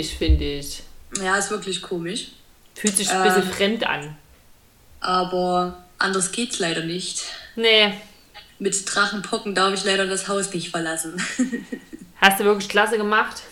[0.00, 0.82] komisch, finde ich.
[1.22, 2.28] Ja, ist wirklich komisch.
[2.74, 4.16] Fühlt sich ein bisschen ähm, fremd an.
[5.00, 7.24] Aber anders geht's leider nicht.
[7.56, 7.94] Nee.
[8.58, 11.20] Mit Drachenpocken darf ich leider das Haus nicht verlassen.
[12.16, 13.42] Hast du wirklich klasse gemacht?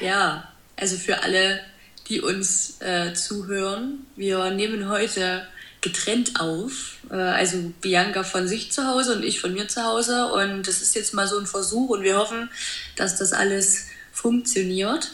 [0.01, 1.61] ja, also für alle,
[2.09, 5.46] die uns äh, zuhören, wir nehmen heute
[5.80, 6.99] getrennt auf.
[7.11, 10.33] Äh, also Bianca von sich zu Hause und ich von mir zu Hause.
[10.33, 12.49] Und das ist jetzt mal so ein Versuch und wir hoffen,
[12.96, 13.90] dass das alles
[14.21, 15.10] funktioniert.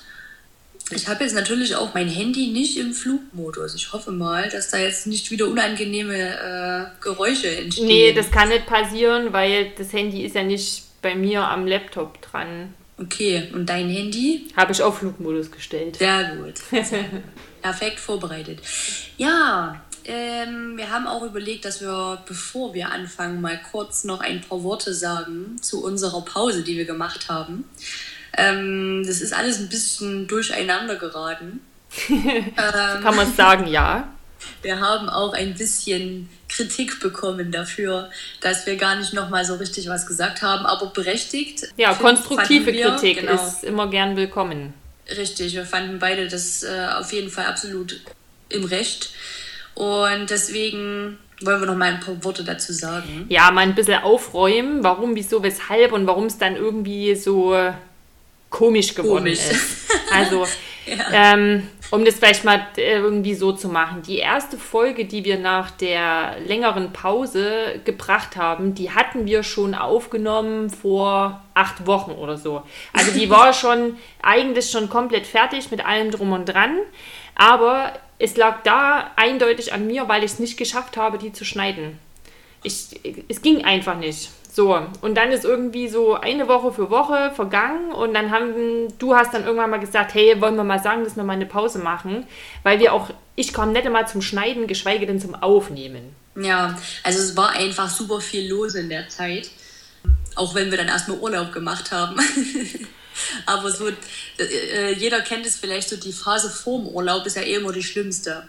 [0.90, 3.74] Ich habe jetzt natürlich auch mein Handy nicht im Flugmodus.
[3.74, 7.86] Ich hoffe mal, dass da jetzt nicht wieder unangenehme äh, Geräusche entstehen.
[7.86, 12.22] Nee, das kann nicht passieren, weil das Handy ist ja nicht bei mir am Laptop
[12.22, 12.74] dran.
[12.98, 14.48] Okay, und dein Handy?
[14.56, 15.96] Habe ich auf Flugmodus gestellt.
[15.96, 16.54] Sehr gut.
[17.62, 18.60] Perfekt vorbereitet.
[19.16, 24.40] Ja, ähm, wir haben auch überlegt, dass wir, bevor wir anfangen, mal kurz noch ein
[24.40, 27.64] paar Worte sagen zu unserer Pause, die wir gemacht haben.
[28.36, 31.60] Ähm, das ist alles ein bisschen durcheinander geraten.
[32.08, 34.12] ähm, Kann man sagen, ja.
[34.62, 38.10] Wir haben auch ein bisschen Kritik bekommen dafür,
[38.40, 41.68] dass wir gar nicht nochmal so richtig was gesagt haben, aber berechtigt.
[41.76, 43.34] Ja, konstruktive wir, Kritik genau.
[43.34, 44.74] ist immer gern willkommen.
[45.08, 48.00] Richtig, wir fanden beide das äh, auf jeden Fall absolut
[48.48, 49.10] im Recht.
[49.74, 53.26] Und deswegen wollen wir noch mal ein paar Worte dazu sagen.
[53.28, 57.54] Ja, mal ein bisschen aufräumen, warum, wieso, weshalb und warum es dann irgendwie so
[58.56, 59.50] komisch geworden komisch.
[59.50, 59.86] ist.
[60.12, 60.46] Also,
[60.86, 61.34] ja.
[61.34, 64.02] ähm, um das vielleicht mal äh, irgendwie so zu machen.
[64.02, 69.74] Die erste Folge, die wir nach der längeren Pause gebracht haben, die hatten wir schon
[69.74, 72.62] aufgenommen vor acht Wochen oder so.
[72.92, 76.76] Also die war schon eigentlich schon komplett fertig mit allem drum und dran.
[77.34, 81.44] Aber es lag da eindeutig an mir, weil ich es nicht geschafft habe, die zu
[81.44, 81.98] schneiden.
[82.62, 84.30] Ich, es ging einfach nicht.
[84.56, 89.14] So, und dann ist irgendwie so eine Woche für Woche vergangen und dann haben, du
[89.14, 91.78] hast dann irgendwann mal gesagt, hey, wollen wir mal sagen, dass wir mal eine Pause
[91.78, 92.26] machen,
[92.62, 96.16] weil wir auch, ich kam nicht einmal zum Schneiden, geschweige denn zum Aufnehmen.
[96.36, 99.50] Ja, also es war einfach super viel los in der Zeit,
[100.36, 102.18] auch wenn wir dann erstmal Urlaub gemacht haben.
[103.44, 103.88] Aber so,
[104.38, 107.82] äh, jeder kennt es vielleicht so, die Phase vorm Urlaub ist ja eh immer die
[107.82, 108.48] schlimmste.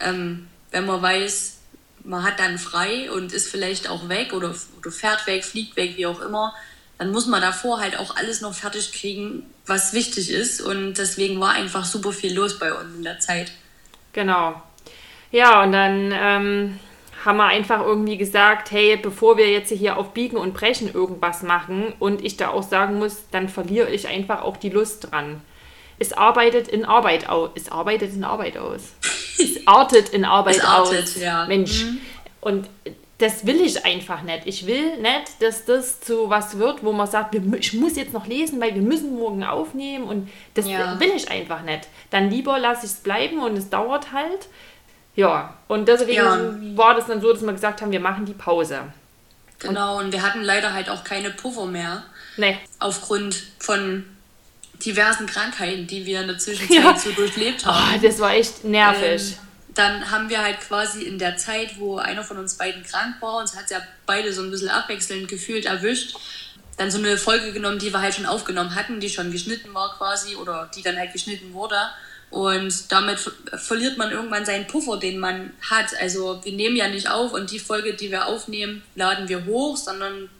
[0.00, 1.58] Ähm, wenn man weiß,
[2.04, 5.96] man hat dann frei und ist vielleicht auch weg oder, oder fährt weg, fliegt weg,
[5.96, 6.54] wie auch immer,
[6.98, 10.60] dann muss man davor halt auch alles noch fertig kriegen, was wichtig ist.
[10.60, 13.52] Und deswegen war einfach super viel los bei uns in der Zeit.
[14.12, 14.62] Genau.
[15.30, 16.78] Ja, und dann ähm,
[17.24, 21.42] haben wir einfach irgendwie gesagt, hey, bevor wir jetzt hier auf Biegen und Brechen irgendwas
[21.42, 25.40] machen und ich da auch sagen muss, dann verliere ich einfach auch die Lust dran.
[26.02, 27.50] Es arbeitet in Arbeit aus.
[27.54, 28.80] Es arbeitet in Arbeit aus.
[29.38, 31.16] Es artet in Arbeit es artet, aus.
[31.16, 31.46] Ja.
[31.46, 31.84] Mensch.
[31.84, 32.00] Mhm.
[32.40, 32.68] Und
[33.18, 34.42] das will ich einfach nicht.
[34.46, 38.26] Ich will nicht, dass das zu was wird, wo man sagt, ich muss jetzt noch
[38.26, 40.98] lesen, weil wir müssen morgen aufnehmen und das ja.
[40.98, 41.86] will ich einfach nicht.
[42.10, 44.48] Dann lieber lasse ich es bleiben und es dauert halt.
[45.14, 46.76] Ja, und deswegen ja.
[46.76, 48.80] war das dann so, dass wir gesagt haben, wir machen die Pause.
[49.60, 52.02] Genau, und wir hatten leider halt auch keine Puffer mehr.
[52.36, 52.58] Nee.
[52.80, 54.04] Aufgrund von
[54.84, 56.98] diversen Krankheiten, die wir in der Zwischenzeit ja.
[56.98, 58.00] so durchlebt haben.
[58.00, 59.32] Oh, das war echt nervig.
[59.32, 59.38] Ähm,
[59.74, 63.38] dann haben wir halt quasi in der Zeit, wo einer von uns beiden krank war,
[63.38, 66.16] uns hat ja beide so ein bisschen abwechselnd gefühlt erwischt,
[66.76, 69.96] dann so eine Folge genommen, die wir halt schon aufgenommen hatten, die schon geschnitten war
[69.96, 71.76] quasi oder die dann halt geschnitten wurde.
[72.30, 75.94] Und damit verliert man irgendwann seinen Puffer, den man hat.
[76.00, 79.76] Also wir nehmen ja nicht auf und die Folge, die wir aufnehmen, laden wir hoch,
[79.76, 80.30] sondern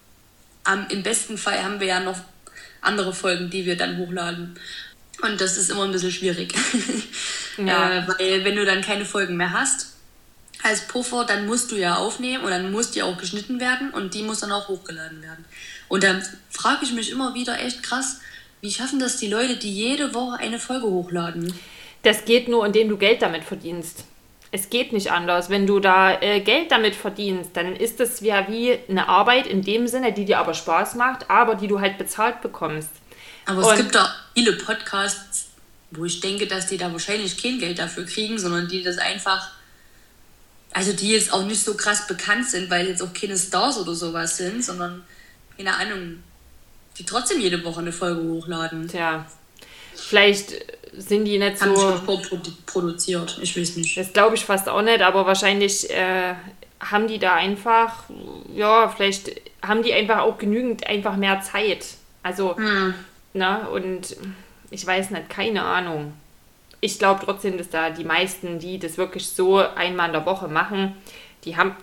[0.65, 2.19] am, im besten Fall haben wir ja noch
[2.83, 4.59] andere Folgen, die wir dann hochladen.
[5.23, 6.55] Und das ist immer ein bisschen schwierig.
[7.59, 7.99] Ja.
[7.99, 9.93] äh, weil wenn du dann keine Folgen mehr hast,
[10.63, 14.15] als Puffer, dann musst du ja aufnehmen und dann muss die auch geschnitten werden und
[14.15, 15.45] die muss dann auch hochgeladen werden.
[15.89, 18.21] Und dann frage ich mich immer wieder echt krass,
[18.63, 21.53] wie schaffen das die Leute, die jede Woche eine Folge hochladen?
[22.03, 24.05] Das geht nur, indem du Geld damit verdienst.
[24.55, 25.49] Es geht nicht anders.
[25.49, 29.63] Wenn du da äh, Geld damit verdienst, dann ist das ja wie eine Arbeit in
[29.63, 32.91] dem Sinne, die dir aber Spaß macht, aber die du halt bezahlt bekommst.
[33.47, 35.49] Aber Und es gibt auch viele Podcasts,
[35.91, 39.51] wo ich denke, dass die da wahrscheinlich kein Geld dafür kriegen, sondern die das einfach,
[40.73, 43.95] also die jetzt auch nicht so krass bekannt sind, weil jetzt auch keine Stars oder
[43.95, 45.03] sowas sind, sondern
[45.57, 46.23] keine Ahnung,
[46.99, 48.87] die trotzdem jede Woche eine Folge hochladen.
[48.87, 49.27] Tja,
[49.95, 50.55] vielleicht
[50.97, 51.95] sind die nicht Haben so.
[51.95, 53.97] Haben produziert, ich weiß nicht.
[53.97, 56.35] Das glaube ich fast auch nicht, aber wahrscheinlich äh,
[56.81, 58.05] haben die da einfach,
[58.55, 59.31] ja, vielleicht
[59.63, 61.87] haben die einfach auch genügend einfach mehr Zeit.
[62.23, 62.95] Also, hm.
[63.33, 64.17] na, und
[64.71, 66.13] ich weiß nicht, keine Ahnung.
[66.81, 70.49] Ich glaube trotzdem, dass da die meisten, die das wirklich so einmal in der Woche
[70.49, 70.95] machen,
[71.45, 71.77] die haben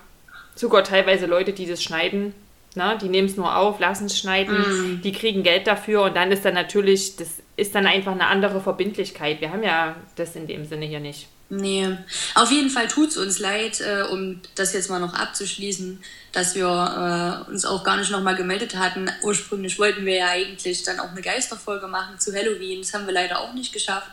[0.56, 2.34] sogar teilweise Leute, die das schneiden
[2.76, 2.98] Ne?
[3.02, 5.02] Die nehmen es nur auf, lassen es schneiden, mm.
[5.02, 8.62] die kriegen Geld dafür und dann ist dann natürlich, das ist dann einfach eine andere
[8.62, 9.42] Verbindlichkeit.
[9.42, 11.28] Wir haben ja das in dem Sinne hier nicht.
[11.52, 11.98] Nee,
[12.36, 16.00] auf jeden Fall tut es uns leid, äh, um das jetzt mal noch abzuschließen,
[16.32, 19.10] dass wir äh, uns auch gar nicht nochmal gemeldet hatten.
[19.24, 22.82] Ursprünglich wollten wir ja eigentlich dann auch eine Geisterfolge machen zu Halloween.
[22.82, 24.12] Das haben wir leider auch nicht geschafft.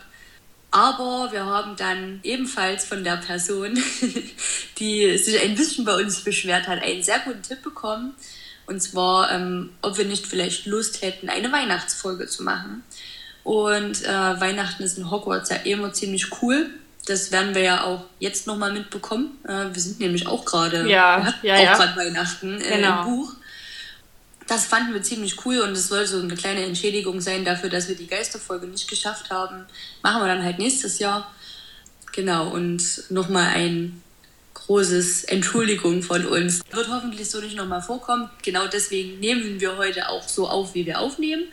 [0.71, 3.79] Aber wir haben dann ebenfalls von der Person,
[4.79, 8.15] die sich ein bisschen bei uns beschwert hat, einen sehr guten Tipp bekommen.
[8.65, 12.83] Und zwar, ähm, ob wir nicht vielleicht Lust hätten, eine Weihnachtsfolge zu machen.
[13.47, 14.09] Und äh,
[14.41, 16.69] Weihnachten ist in Hogwarts ja immer ziemlich cool.
[17.05, 19.37] Das werden wir ja auch jetzt nochmal mitbekommen.
[19.47, 21.77] Äh, wir sind nämlich auch gerade ja, ja, auch ja.
[21.77, 23.03] gerade Weihnachten äh, genau.
[23.03, 23.33] im Buch.
[24.47, 27.87] Das fanden wir ziemlich cool und es soll so eine kleine Entschädigung sein dafür, dass
[27.87, 29.65] wir die Geisterfolge nicht geschafft haben.
[30.03, 31.33] Machen wir dann halt nächstes Jahr.
[32.11, 34.03] Genau, und nochmal ein
[34.55, 36.63] großes Entschuldigung von uns.
[36.71, 38.29] Wird hoffentlich so nicht nochmal vorkommen.
[38.43, 41.45] Genau deswegen nehmen wir heute auch so auf, wie wir aufnehmen,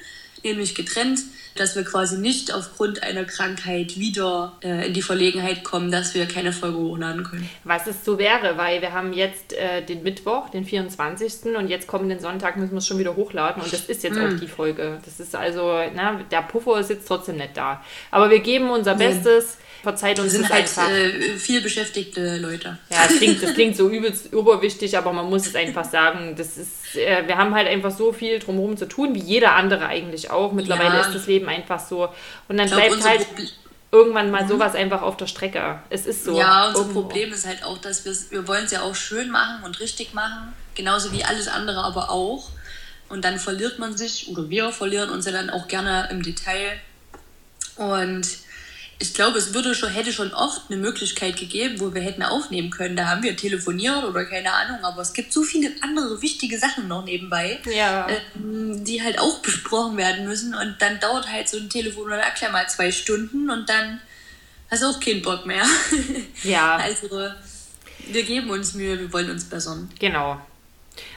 [0.43, 1.20] nämlich getrennt
[1.55, 6.27] dass wir quasi nicht aufgrund einer Krankheit wieder äh, in die Verlegenheit kommen, dass wir
[6.27, 7.49] keine Folge hochladen können.
[7.62, 11.56] Was es so wäre, weil wir haben jetzt äh, den Mittwoch, den 24.
[11.56, 14.25] und jetzt kommenden Sonntag müssen wir es schon wieder hochladen und das ist jetzt mm.
[14.25, 14.99] auch die Folge.
[15.05, 17.83] Das ist also, na, der Puffer ist jetzt trotzdem nicht da.
[18.11, 19.59] Aber wir geben unser Bestes.
[19.84, 20.90] Verzeiht uns sind halt einfach.
[20.90, 22.78] Äh, viel beschäftigte Leute.
[22.90, 26.34] Ja, das klingt, das klingt so übelst überwichtig, aber man muss es einfach sagen.
[26.36, 29.86] Das ist, äh, wir haben halt einfach so viel drumherum zu tun, wie jeder andere
[29.86, 30.52] eigentlich auch.
[30.52, 31.00] Mittlerweile ja.
[31.02, 32.08] ist das Leben einfach so.
[32.48, 33.26] Und dann glaub, bleibt halt
[33.92, 34.48] irgendwann mal mhm.
[34.48, 35.78] sowas einfach auf der Strecke.
[35.88, 36.36] Es ist so.
[36.36, 37.02] Ja, unser irgendwo.
[37.02, 40.14] Problem ist halt auch, dass wir wir wollen es ja auch schön machen und richtig
[40.14, 42.50] machen, genauso wie alles andere aber auch.
[43.08, 46.81] Und dann verliert man sich oder wir verlieren uns ja dann auch gerne im Detail.
[47.76, 48.26] Und
[49.05, 52.71] ich glaube, es würde schon, hätte schon oft eine Möglichkeit gegeben, wo wir hätten aufnehmen
[52.71, 52.97] können.
[52.97, 56.89] Da haben wir telefoniert oder keine Ahnung, aber es gibt so viele andere wichtige Sachen
[56.89, 58.06] noch nebenbei, ja.
[58.35, 60.55] ähm, die halt auch besprochen werden müssen.
[60.55, 64.01] Und dann dauert halt so ein Telefon oder erklär mal zwei Stunden und dann
[64.71, 65.65] hast du auch keinen Bock mehr.
[66.43, 66.77] Ja.
[66.83, 67.29] also
[68.06, 69.91] wir geben uns Mühe, wir wollen uns bessern.
[69.99, 70.41] Genau.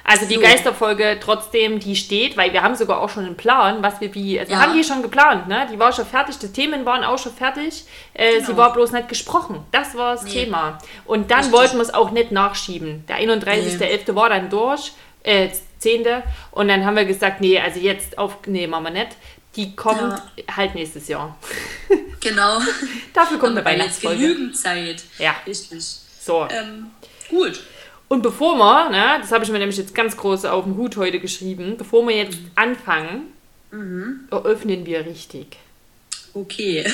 [0.04, 0.42] Also die so.
[0.42, 4.40] Geisterfolge trotzdem, die steht, weil wir haben sogar auch schon einen Plan, was wir wie.
[4.40, 4.58] Also ja.
[4.58, 5.68] Wir haben die schon geplant, ne?
[5.72, 7.84] Die war schon fertig, die Themen waren auch schon fertig.
[8.14, 8.46] Äh, genau.
[8.46, 9.66] Sie war bloß nicht gesprochen.
[9.72, 10.46] Das war das nee.
[10.46, 10.78] Thema.
[11.06, 11.54] Und dann Richtig.
[11.58, 13.06] wollten wir es auch nicht nachschieben.
[13.08, 13.80] Der 31.11.
[13.80, 14.16] Nee.
[14.16, 14.94] war dann durch,
[15.24, 16.06] äh, 10.
[16.52, 19.10] Und dann haben wir gesagt, nee, also jetzt auf, nee, machen wir nicht.
[19.56, 20.56] Die kommt ja.
[20.56, 21.38] halt nächstes Jahr.
[22.20, 22.60] Genau.
[23.14, 24.22] Dafür kommt eine Weihnachtsfolge.
[24.22, 25.04] Jetzt genügend Zeit.
[25.20, 25.36] Ja.
[25.46, 25.82] Richtig.
[26.20, 26.48] So.
[26.50, 26.88] Ähm,
[27.30, 27.62] gut.
[28.08, 30.96] Und bevor wir, ne, das habe ich mir nämlich jetzt ganz groß auf den Hut
[30.98, 33.34] heute geschrieben, bevor wir jetzt anfangen,
[33.72, 34.28] mhm.
[34.32, 35.58] eröffnen wir richtig.
[36.34, 36.86] Okay.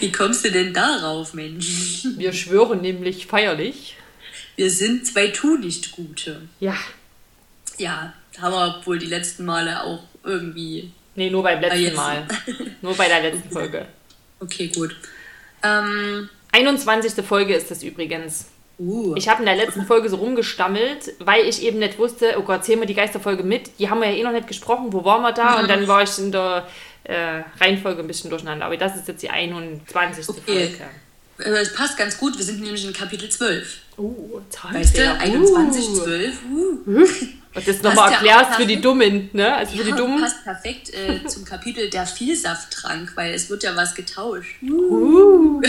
[0.00, 2.04] Wie kommst du denn darauf, Mensch?
[2.16, 3.96] Wir schwören nämlich feierlich.
[4.56, 6.42] Wir sind zwei Tu-nicht-Gute.
[6.60, 6.76] Ja.
[7.78, 10.92] Ja, haben wir wohl die letzten Male auch irgendwie.
[11.14, 12.26] Nee, nur beim letzten Mal.
[12.82, 13.86] nur bei der letzten Folge.
[14.40, 14.96] Okay, gut.
[15.62, 17.24] Ähm, 21.
[17.24, 18.46] Folge ist das übrigens.
[18.78, 19.14] Uh.
[19.16, 22.64] Ich habe in der letzten Folge so rumgestammelt, weil ich eben nicht wusste, oh Gott,
[22.64, 23.78] zählen wir die Geisterfolge mit.
[23.78, 25.60] Die haben wir ja eh noch nicht gesprochen, wo waren wir da?
[25.60, 26.66] Und dann war ich in der
[27.04, 28.66] äh, Reihenfolge ein bisschen durcheinander.
[28.66, 30.28] Aber das ist jetzt die 21.
[30.28, 30.40] Okay.
[30.68, 30.84] Folge.
[31.44, 33.78] Es passt ganz gut, wir sind nämlich in Kapitel 12.
[33.98, 36.04] Uh, weißt du, 21, uh.
[36.04, 36.34] 12.
[36.50, 37.06] Uh.
[37.54, 39.54] Und das nochmal erklärst für die Dummen, ne?
[39.54, 40.20] Also ja, für die Dummen.
[40.20, 44.56] passt perfekt äh, zum Kapitel der Vielsafttrank, weil es wird ja was getauscht.
[44.62, 45.60] Uh.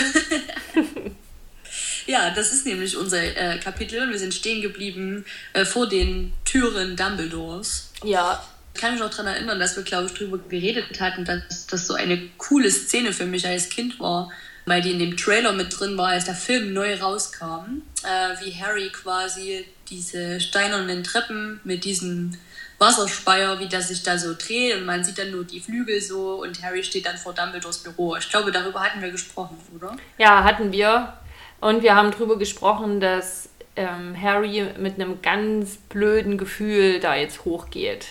[2.08, 6.32] ja, das ist nämlich unser äh, Kapitel und wir sind stehen geblieben äh, vor den
[6.46, 7.90] Türen Dumbledores.
[8.04, 8.42] Ja.
[8.74, 11.86] Ich kann mich noch daran erinnern, dass wir, glaube ich, darüber geredet hatten, dass das
[11.86, 14.32] so eine coole Szene für mich als Kind war,
[14.66, 18.52] weil die in dem Trailer mit drin war, als der Film neu rauskam, äh, wie
[18.52, 22.38] Harry quasi diese steinernen Treppen mit diesem
[22.80, 26.42] Wasserspeier, wie das sich da so dreht und man sieht dann nur die Flügel so
[26.42, 28.16] und Harry steht dann vor Dumbledores Büro.
[28.16, 29.96] Ich glaube, darüber hatten wir gesprochen, oder?
[30.18, 31.14] Ja, hatten wir.
[31.62, 37.46] Und wir haben darüber gesprochen, dass ähm, Harry mit einem ganz blöden Gefühl da jetzt
[37.46, 38.08] hochgeht.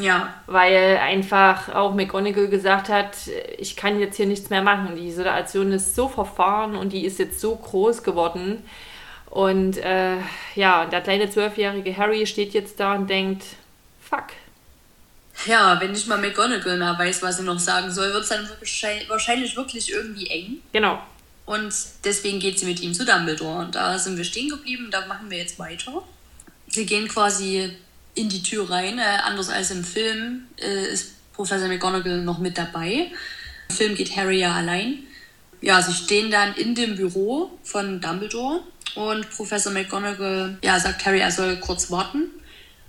[0.00, 0.34] Ja.
[0.46, 3.16] Weil einfach auch McGonagall gesagt hat,
[3.58, 4.96] ich kann jetzt hier nichts mehr machen.
[4.96, 8.64] Die Situation ist so verfahren und die ist jetzt so groß geworden.
[9.30, 10.16] Und äh,
[10.56, 13.44] ja, der kleine zwölfjährige Harry steht jetzt da und denkt,
[14.00, 14.26] fuck.
[15.46, 18.48] Ja, wenn nicht mal McGonagall mehr weiß, was sie noch sagen soll, wird es dann
[19.08, 20.58] wahrscheinlich wirklich irgendwie eng.
[20.72, 21.00] Genau.
[21.46, 21.72] Und
[22.04, 23.60] deswegen geht sie mit ihm zu Dumbledore.
[23.60, 26.02] Und da sind wir stehen geblieben, da machen wir jetzt weiter.
[26.68, 27.76] Sie gehen quasi
[28.20, 28.98] in die Tür rein.
[28.98, 33.10] Äh, anders als im Film äh, ist Professor McGonagall noch mit dabei.
[33.68, 35.00] Im Film geht Harry ja allein.
[35.60, 38.60] Ja, sie stehen dann in dem Büro von Dumbledore
[38.94, 42.30] Und Professor McGonagall ja, sagt Harry, er soll kurz warten.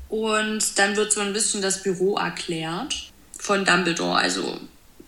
[0.09, 4.17] Und dann wird so ein bisschen das Büro erklärt von Dumbledore.
[4.17, 4.59] Also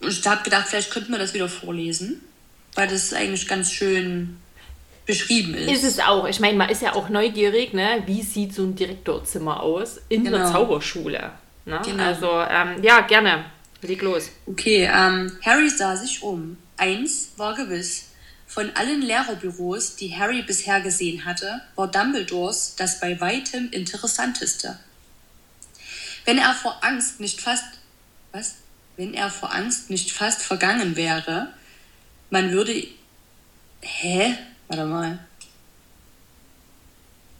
[0.01, 2.21] ich habe gedacht, vielleicht könnten wir das wieder vorlesen,
[2.75, 4.37] weil das eigentlich ganz schön
[5.05, 5.71] beschrieben ist.
[5.71, 6.27] Ist es auch.
[6.27, 8.03] Ich meine, man ist ja auch neugierig, ne?
[8.05, 10.37] wie sieht so ein Direktorzimmer aus in genau.
[10.37, 11.31] der Zauberschule.
[11.65, 11.81] Ne?
[11.83, 12.03] Genau.
[12.03, 13.45] Also ähm, ja, gerne.
[13.81, 14.29] Leg los.
[14.45, 16.57] Okay, ähm, Harry sah sich um.
[16.77, 18.09] Eins war gewiss.
[18.47, 24.77] Von allen Lehrerbüros, die Harry bisher gesehen hatte, war Dumbledores das bei weitem interessanteste.
[26.25, 27.65] Wenn er vor Angst nicht fast
[28.31, 28.55] was?
[28.95, 31.53] Wenn er vor Angst nicht fast vergangen wäre,
[32.29, 32.87] man würde.
[33.81, 34.37] Hä?
[34.67, 35.19] Warte mal.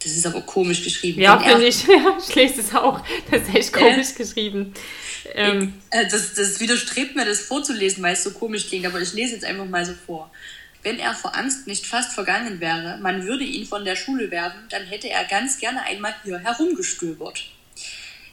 [0.04, 1.20] Das ist aber komisch geschrieben.
[1.22, 1.84] Ja, finde ich.
[1.88, 3.00] Ja, ich lese es auch.
[3.30, 4.74] Das ist echt komisch äh, geschrieben.
[5.34, 5.74] Ähm.
[5.90, 9.32] Äh, das, das widerstrebt mir, das vorzulesen, weil es so komisch klingt, aber ich lese
[9.32, 10.30] jetzt einfach mal so vor.
[10.82, 14.60] Wenn er vor Angst nicht fast vergangen wäre, man würde ihn von der Schule werfen,
[14.68, 17.42] dann hätte er ganz gerne einmal hier herumgestöbert.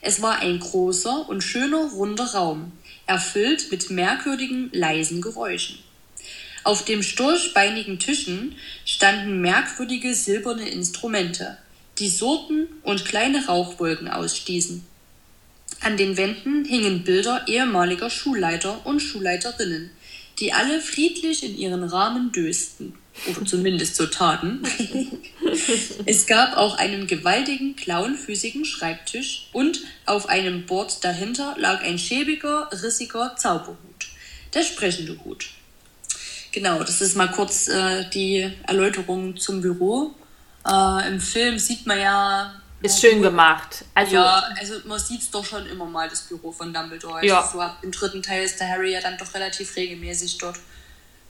[0.02, 2.72] Es war ein großer und schöner runder Raum,
[3.06, 5.78] erfüllt mit merkwürdigen, leisen Geräuschen.
[6.64, 8.54] Auf den sturchbeinigen Tischen
[8.84, 11.58] standen merkwürdige silberne Instrumente,
[11.98, 14.84] die surrten und kleine Rauchwolken ausstießen.
[15.80, 19.90] An den Wänden hingen Bilder ehemaliger Schulleiter und Schulleiterinnen,
[20.38, 22.94] die alle friedlich in ihren Rahmen dösten.
[23.28, 24.62] Oder zumindest so taten.
[26.06, 32.70] es gab auch einen gewaltigen, klauenfüßigen Schreibtisch und auf einem Board dahinter lag ein schäbiger,
[32.72, 34.08] rissiger Zauberhut.
[34.54, 35.50] Der sprechende Hut.
[36.52, 40.14] Genau, das ist mal kurz äh, die Erläuterung zum Büro.
[40.68, 42.54] Äh, Im Film sieht man ja.
[42.82, 43.84] Ist schön gemacht.
[43.94, 47.24] Also, ja, also man sieht es doch schon immer mal, das Büro von Dumbledore.
[47.24, 47.40] Ja.
[47.40, 50.56] Also so ab dem dritten Teil ist der Harry ja dann doch relativ regelmäßig dort.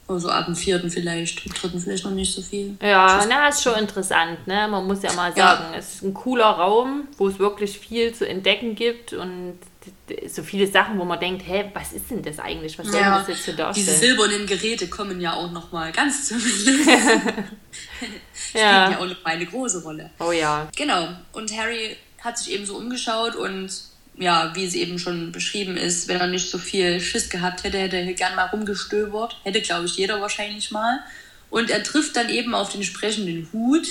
[0.09, 2.77] Also ab dem vierten vielleicht, im dritten vielleicht noch nicht so viel.
[2.83, 4.67] Ja, na, ist schon interessant, ne?
[4.67, 5.79] Man muss ja mal sagen, ja.
[5.79, 9.59] es ist ein cooler Raum, wo es wirklich viel zu entdecken gibt und
[10.29, 12.79] so viele Sachen, wo man denkt, hä, was ist denn das eigentlich?
[12.79, 13.87] Was soll ja, das jetzt für darstellen?
[13.87, 16.65] Diese silbernen Geräte kommen ja auch noch mal ganz zum Schluss.
[18.35, 18.91] Spielen ja.
[18.91, 20.11] ja auch noch mal eine große Rolle.
[20.19, 20.69] Oh ja.
[20.77, 21.09] Genau.
[21.33, 23.71] Und Harry hat sich eben so umgeschaut und
[24.17, 27.79] ja, wie es eben schon beschrieben ist, wenn er nicht so viel Schiss gehabt hätte,
[27.79, 29.39] hätte er gern mal rumgestöbert.
[29.43, 31.01] Hätte, glaube ich, jeder wahrscheinlich mal.
[31.51, 33.87] Und er trifft dann eben auf den sprechenden Hut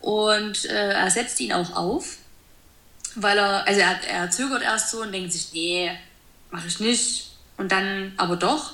[0.00, 2.16] und äh, er setzt ihn auch auf
[3.16, 5.90] weil er, also er, er zögert erst so und denkt sich, nee,
[6.50, 7.30] mache ich nicht.
[7.56, 8.72] Und dann aber doch.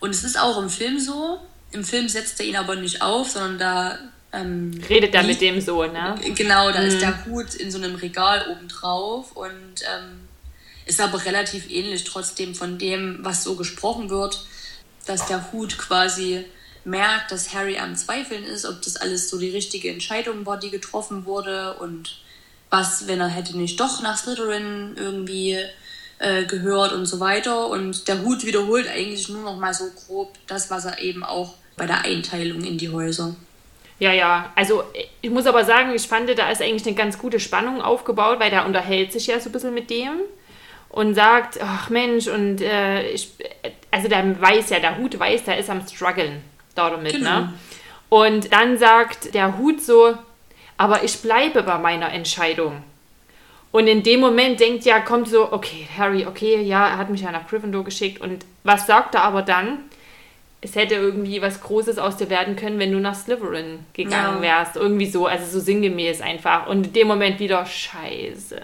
[0.00, 1.40] Und es ist auch im Film so.
[1.72, 3.98] Im Film setzt er ihn aber nicht auf, sondern da.
[4.32, 6.14] Ähm, Redet er mit dem so, ne?
[6.34, 6.86] Genau, da mhm.
[6.86, 10.28] ist der Hut in so einem Regal oben drauf und ähm,
[10.86, 14.46] ist aber relativ ähnlich trotzdem von dem, was so gesprochen wird,
[15.06, 16.44] dass der Hut quasi
[16.84, 20.70] merkt, dass Harry am Zweifeln ist, ob das alles so die richtige Entscheidung war, die
[20.70, 22.21] getroffen wurde und
[22.72, 25.58] was, wenn er hätte nicht doch nach Slytherin irgendwie
[26.18, 27.68] äh, gehört und so weiter.
[27.68, 31.54] Und der Hut wiederholt eigentlich nur noch mal so grob das, was er eben auch
[31.76, 33.36] bei der Einteilung in die Häuser.
[33.98, 34.84] Ja, ja, also
[35.20, 38.50] ich muss aber sagen, ich fand, da ist eigentlich eine ganz gute Spannung aufgebaut, weil
[38.50, 40.20] der unterhält sich ja so ein bisschen mit dem
[40.88, 43.32] und sagt, ach Mensch, und äh, ich,
[43.90, 46.42] also der weiß ja, der Hut weiß, der ist am struggeln
[46.74, 47.18] da damit, ne?
[47.18, 47.40] genau.
[47.40, 47.52] ne?
[48.08, 50.16] Und dann sagt der Hut so,
[50.82, 52.82] aber ich bleibe bei meiner Entscheidung.
[53.70, 57.20] Und in dem Moment denkt ja, kommt so, okay, Harry, okay, ja, er hat mich
[57.20, 58.20] ja nach Gryffindor geschickt.
[58.20, 59.78] Und was sagt er aber dann?
[60.60, 64.58] Es hätte irgendwie was Großes aus dir werden können, wenn du nach Slytherin gegangen ja.
[64.58, 64.74] wärst.
[64.74, 66.66] Irgendwie so, also so sinngemäß einfach.
[66.66, 68.60] Und in dem Moment wieder, scheiße.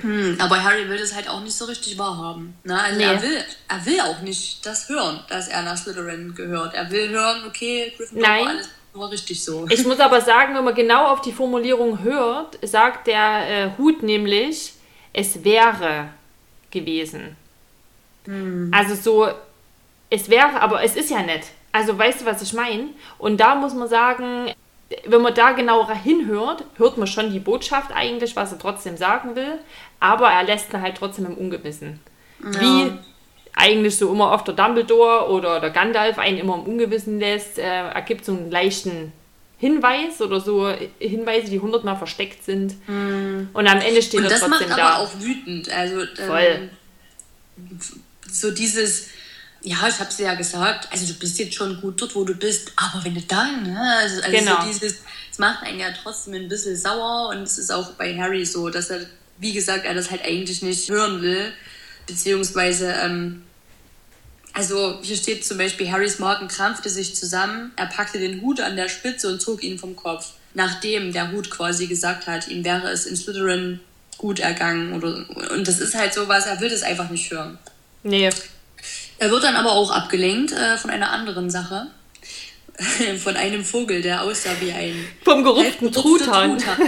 [0.00, 2.54] Hm, aber Harry will das halt auch nicht so richtig wahrhaben.
[2.64, 2.82] Ne?
[2.82, 3.04] Also nee.
[3.04, 6.72] er, will, er will auch nicht das hören, dass er nach Slytherin gehört.
[6.72, 8.46] Er will hören, okay, Gryffindor Nein.
[8.48, 9.66] alles war richtig so.
[9.68, 14.02] Ich muss aber sagen, wenn man genau auf die Formulierung hört, sagt der äh, Hut
[14.02, 14.72] nämlich,
[15.12, 16.08] es wäre
[16.70, 17.36] gewesen.
[18.24, 18.70] Hm.
[18.74, 19.28] Also so,
[20.10, 21.44] es wäre, aber es ist ja nicht.
[21.72, 22.88] Also weißt du, was ich meine?
[23.18, 24.52] Und da muss man sagen,
[25.04, 29.34] wenn man da genauer hinhört, hört man schon die Botschaft eigentlich, was er trotzdem sagen
[29.34, 29.58] will,
[30.00, 32.00] aber er lässt ihn halt trotzdem im Ungewissen.
[32.42, 32.60] Ja.
[32.60, 32.92] Wie
[33.56, 37.62] eigentlich so immer oft der Dumbledore oder der Gandalf einen immer im Ungewissen lässt, äh,
[37.62, 39.12] ergibt so einen leichten
[39.58, 42.74] Hinweis oder so Hinweise, die hundertmal versteckt sind.
[42.86, 43.48] Mm.
[43.54, 44.58] Und am Ende steht Und er trotzdem da.
[44.58, 45.70] Das macht aber auch wütend.
[45.70, 46.70] Also, ähm,
[48.30, 49.08] so dieses,
[49.62, 52.34] ja, ich habe es ja gesagt, also du bist jetzt schon gut dort, wo du
[52.34, 53.80] bist, aber wenn du dann, ne?
[54.00, 54.60] also, also genau.
[54.60, 54.98] so dieses,
[55.32, 58.68] es macht einen ja trotzdem ein bisschen sauer und es ist auch bei Harry so,
[58.68, 59.00] dass er,
[59.38, 61.52] wie gesagt, er das halt eigentlich nicht hören will,
[62.06, 63.42] beziehungsweise ähm,
[64.56, 68.74] also hier steht zum Beispiel, Harrys Magen krampfte sich zusammen, er packte den Hut an
[68.74, 70.32] der Spitze und zog ihn vom Kopf.
[70.54, 73.80] nachdem der Hut quasi gesagt hat, ihm wäre es in Slytherin
[74.16, 74.94] gut ergangen.
[74.94, 77.58] Oder, und das ist halt sowas, er will das einfach nicht hören.
[78.02, 78.30] Nee.
[79.18, 81.88] Er wird dann aber auch abgelenkt äh, von einer anderen Sache.
[83.22, 85.06] von einem Vogel, der aussah wie ein.
[85.22, 86.58] Vom gerupften Truthahn.
[86.58, 86.80] Truthahn.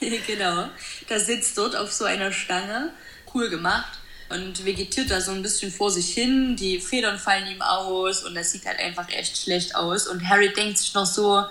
[0.26, 0.68] genau.
[1.08, 2.90] Der sitzt dort auf so einer Stange.
[3.34, 3.98] Cool gemacht.
[4.30, 6.56] Und vegetiert da so ein bisschen vor sich hin.
[6.56, 10.06] Die Federn fallen ihm aus und das sieht halt einfach echt schlecht aus.
[10.06, 11.44] Und Harry denkt sich noch so,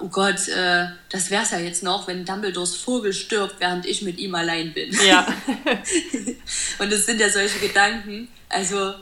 [0.00, 4.18] oh Gott, äh, das wär's ja jetzt noch, wenn Dumbledores Vogel stirbt, während ich mit
[4.18, 4.96] ihm allein bin.
[5.04, 5.26] Ja.
[6.78, 8.28] und es sind ja solche Gedanken.
[8.48, 8.94] Also,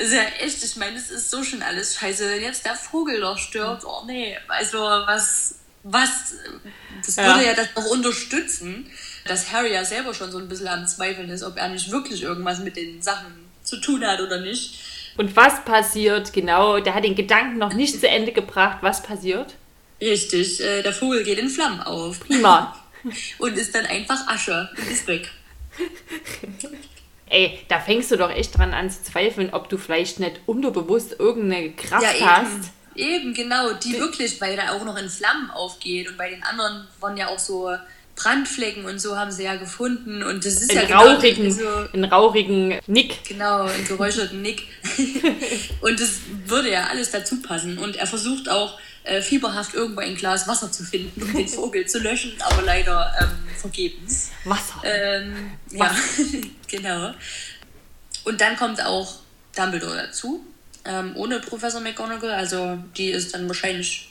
[0.00, 2.28] ist ja echt, ich meine, es ist so schon alles scheiße.
[2.30, 6.34] Wenn jetzt der Vogel doch stirbt, oh nee, also was, was,
[7.04, 8.90] das würde ja, ja das noch unterstützen,
[9.24, 12.22] dass Harry ja selber schon so ein bisschen am Zweifeln ist, ob er nicht wirklich
[12.22, 14.80] irgendwas mit den Sachen zu tun hat oder nicht.
[15.16, 16.32] Und was passiert?
[16.32, 18.78] Genau, der hat den Gedanken noch nicht zu Ende gebracht.
[18.80, 19.54] Was passiert?
[20.00, 22.20] Richtig, äh, der Vogel geht in Flammen auf.
[22.20, 22.76] Prima.
[23.38, 25.30] und ist dann einfach Asche und ist weg.
[27.26, 31.16] Ey, da fängst du doch echt dran an zu zweifeln, ob du vielleicht nicht unterbewusst
[31.18, 32.70] irgendeine Kraft ja, hast.
[32.96, 36.88] Eben, genau, die wirklich, weil da auch noch in Flammen aufgeht und bei den anderen
[36.98, 37.70] waren ja auch so
[38.22, 41.88] Brandflecken und so haben sie ja gefunden und das ist in ja genau genau so,
[41.92, 43.24] in rauchigen Nick.
[43.24, 44.64] Genau, in geräucherten Nick.
[45.80, 50.14] und das würde ja alles dazu passen und er versucht auch äh, fieberhaft irgendwo ein
[50.16, 54.30] Glas Wasser zu finden, um den Vogel zu löschen, aber leider ähm, vergebens.
[54.44, 54.82] Wasser.
[54.84, 55.94] Ähm, ja,
[56.68, 57.14] genau.
[58.24, 59.20] Und dann kommt auch
[59.56, 60.44] Dumbledore dazu,
[60.84, 62.32] ähm, ohne Professor McGonagall.
[62.32, 64.10] Also die ist dann wahrscheinlich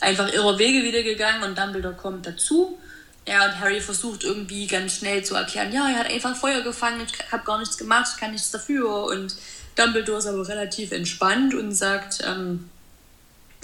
[0.00, 2.78] einfach ihrer Wege wieder gegangen und Dumbledore kommt dazu.
[3.26, 7.00] Ja, und Harry versucht irgendwie ganz schnell zu erklären, ja, er hat einfach Feuer gefangen,
[7.06, 9.04] ich habe gar nichts gemacht, ich kann nichts dafür.
[9.04, 9.34] Und
[9.76, 12.68] Dumbledore ist aber relativ entspannt und sagt, ähm,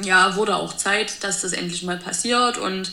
[0.03, 2.57] ja, wurde auch Zeit, dass das endlich mal passiert.
[2.57, 2.93] Und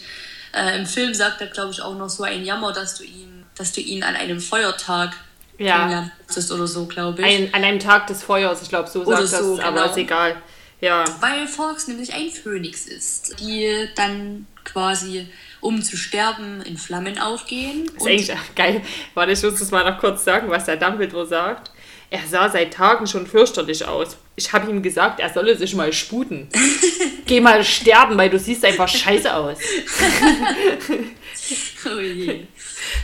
[0.54, 3.46] äh, im Film sagt er, glaube ich, auch noch so ein Jammer, dass du ihn,
[3.56, 5.16] dass du ihn an einem Feiertag
[5.58, 6.12] ja.
[6.52, 7.28] oder so, glaube ich.
[7.28, 9.80] Ein, an einem Tag des Feuers, ich glaube, so oder sagt so, das, genau.
[9.82, 10.36] aber ist egal.
[10.82, 11.06] Ja.
[11.22, 15.28] Weil Fox nämlich ein Phönix ist, die dann quasi
[15.62, 17.90] um zu sterben in Flammen aufgehen.
[17.96, 18.82] Das ist eigentlich geil.
[19.14, 21.72] Warte, ich muss das mal noch kurz sagen, was der Dumbledore sagt.
[22.10, 24.18] Er sah seit Tagen schon fürchterlich aus.
[24.38, 26.48] Ich habe ihm gesagt, er solle sich mal sputen.
[27.26, 29.58] Geh mal sterben, weil du siehst einfach scheiße aus.
[31.86, 32.46] oh je.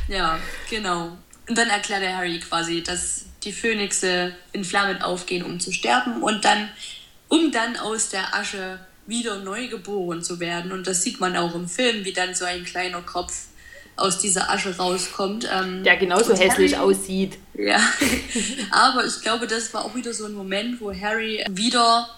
[0.07, 0.39] Ja,
[0.69, 1.17] genau.
[1.49, 6.21] Und dann erklärt der Harry quasi, dass die Phönixe in Flammen aufgehen, um zu sterben
[6.21, 6.69] und dann,
[7.27, 10.71] um dann aus der Asche wieder neu geboren zu werden.
[10.71, 13.47] Und das sieht man auch im Film, wie dann so ein kleiner Kopf
[13.95, 15.47] aus dieser Asche rauskommt.
[15.51, 17.37] Ähm, Der genauso hässlich Harry, aussieht.
[17.53, 17.79] Ja,
[18.71, 22.09] aber ich glaube, das war auch wieder so ein Moment, wo Harry wieder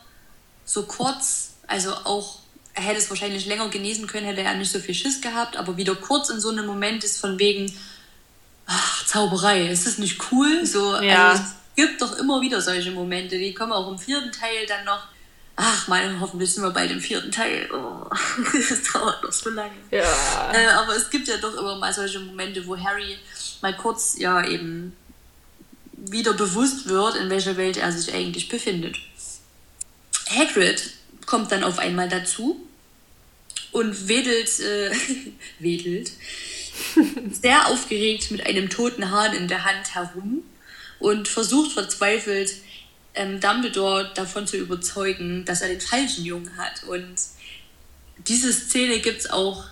[0.64, 2.40] so kurz, also auch,
[2.74, 5.78] er hätte es wahrscheinlich länger genießen können, hätte er nicht so viel Schiss gehabt, aber
[5.78, 7.72] wieder kurz in so einem Moment ist von wegen,
[8.68, 10.66] ach, Zauberei, ist das nicht cool?
[10.66, 11.32] So, ja.
[11.32, 14.86] also, es gibt doch immer wieder solche Momente, die kommen auch im vierten Teil dann
[14.86, 15.08] noch
[15.56, 17.70] ach meine, hoffentlich sind wir bald im vierten Teil.
[17.72, 18.10] Oh,
[18.70, 19.76] das dauert noch so lange.
[19.92, 20.52] Ja.
[20.54, 23.18] Äh, aber es gibt ja doch immer mal solche Momente, wo Harry
[23.62, 24.96] mal kurz ja eben
[25.94, 28.98] wieder bewusst wird, in welcher Welt er sich eigentlich befindet.
[30.30, 30.92] Hagrid
[31.26, 32.60] kommt dann auf einmal dazu
[33.72, 34.92] und wedelt, äh,
[35.60, 36.12] wedelt
[37.42, 40.44] sehr aufgeregt mit einem toten Hahn in der Hand herum
[41.00, 42.54] und versucht verzweifelt,
[43.16, 46.84] ähm, Dumbledore davon zu überzeugen, dass er den falschen Jungen hat.
[46.84, 47.16] Und
[48.28, 49.66] diese Szene gibt es auch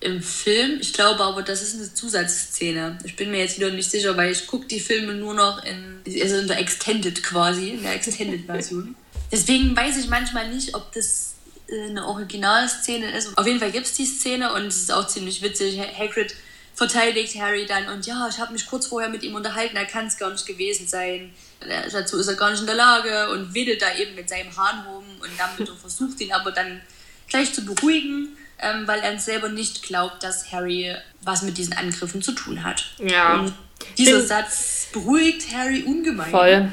[0.00, 0.78] im Film.
[0.80, 2.98] Ich glaube aber, das ist eine Zusatzszene.
[3.04, 6.00] Ich bin mir jetzt wieder nicht sicher, weil ich gucke die Filme nur noch in,
[6.20, 8.96] also in der Extended quasi, in der Extended-Version.
[9.32, 11.34] Deswegen weiß ich manchmal nicht, ob das
[11.68, 13.36] äh, eine Originalszene ist.
[13.36, 15.78] Auf jeden Fall gibt es die Szene und es ist auch ziemlich witzig.
[15.78, 16.34] Hagrid
[16.74, 20.06] verteidigt Harry dann und ja, ich habe mich kurz vorher mit ihm unterhalten, er kann
[20.06, 21.30] es gar nicht gewesen sein.
[21.60, 24.84] Dazu ist er gar nicht in der Lage und wedelt da eben mit seinem Hahn
[24.86, 26.80] rum und Dumbledore versucht ihn aber dann
[27.28, 32.22] gleich zu beruhigen, ähm, weil er selber nicht glaubt, dass Harry was mit diesen Angriffen
[32.22, 32.84] zu tun hat.
[32.98, 33.40] Ja.
[33.40, 33.54] Und
[33.98, 36.30] dieser Satz beruhigt Harry ungemein.
[36.30, 36.72] Voll.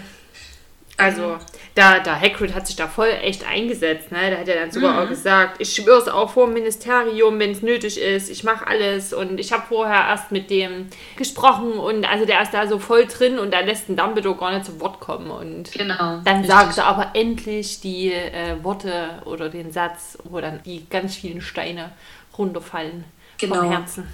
[0.98, 1.40] Also,
[1.78, 4.32] da, da Hagrid hat sich da voll echt eingesetzt, ne?
[4.32, 5.00] Da hat er dann sogar mhm.
[5.00, 8.66] auch gesagt, ich schwöre es auch vor dem Ministerium, wenn es nötig ist, ich mache
[8.66, 10.88] alles und ich habe vorher erst mit dem
[11.18, 14.54] gesprochen und also der ist da so voll drin und da lässt ein Dumbledore gar
[14.54, 16.48] nicht zu Wort kommen und genau, dann richtig.
[16.48, 21.42] sagt er aber endlich die äh, Worte oder den Satz, wo dann die ganz vielen
[21.42, 21.92] Steine
[22.38, 23.04] runterfallen
[23.38, 23.56] genau.
[23.58, 24.08] vom Herzen.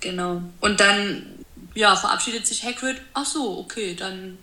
[0.00, 0.42] Genau.
[0.60, 1.44] Und dann,
[1.74, 4.38] ja, verabschiedet sich Hagrid, ach so, okay, dann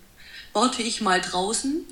[0.54, 1.84] warte ich mal draußen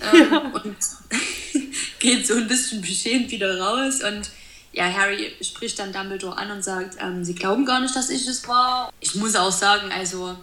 [0.00, 0.76] ähm, und
[1.98, 4.02] geht so ein bisschen beschämt wieder raus.
[4.02, 4.30] Und
[4.72, 8.26] ja, Harry spricht dann Dumbledore an und sagt, ähm, sie glauben gar nicht, dass ich
[8.26, 8.92] es war.
[9.00, 10.36] Ich muss auch sagen, also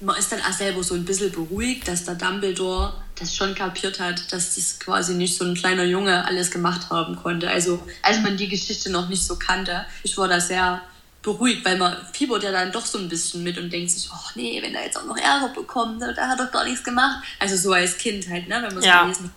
[0.00, 4.00] man ist dann auch selber so ein bisschen beruhigt, dass der Dumbledore das schon kapiert
[4.00, 7.48] hat, dass das quasi nicht so ein kleiner Junge alles gemacht haben konnte.
[7.48, 10.82] Also als man die Geschichte noch nicht so kannte, ich war da sehr
[11.24, 14.30] beruhigt, weil man fiebert ja dann doch so ein bisschen mit und denkt sich, oh
[14.34, 17.24] nee, wenn er jetzt auch noch Ärger bekommt, ne, da hat doch gar nichts gemacht.
[17.40, 19.02] Also so als Kind halt, ne, wenn man es ja.
[19.02, 19.32] gelesen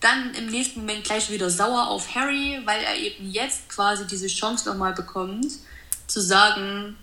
[0.00, 4.26] Dann im nächsten Moment gleich wieder sauer auf Harry, weil er eben jetzt quasi diese
[4.28, 5.46] Chance nochmal bekommt,
[6.06, 6.96] zu sagen,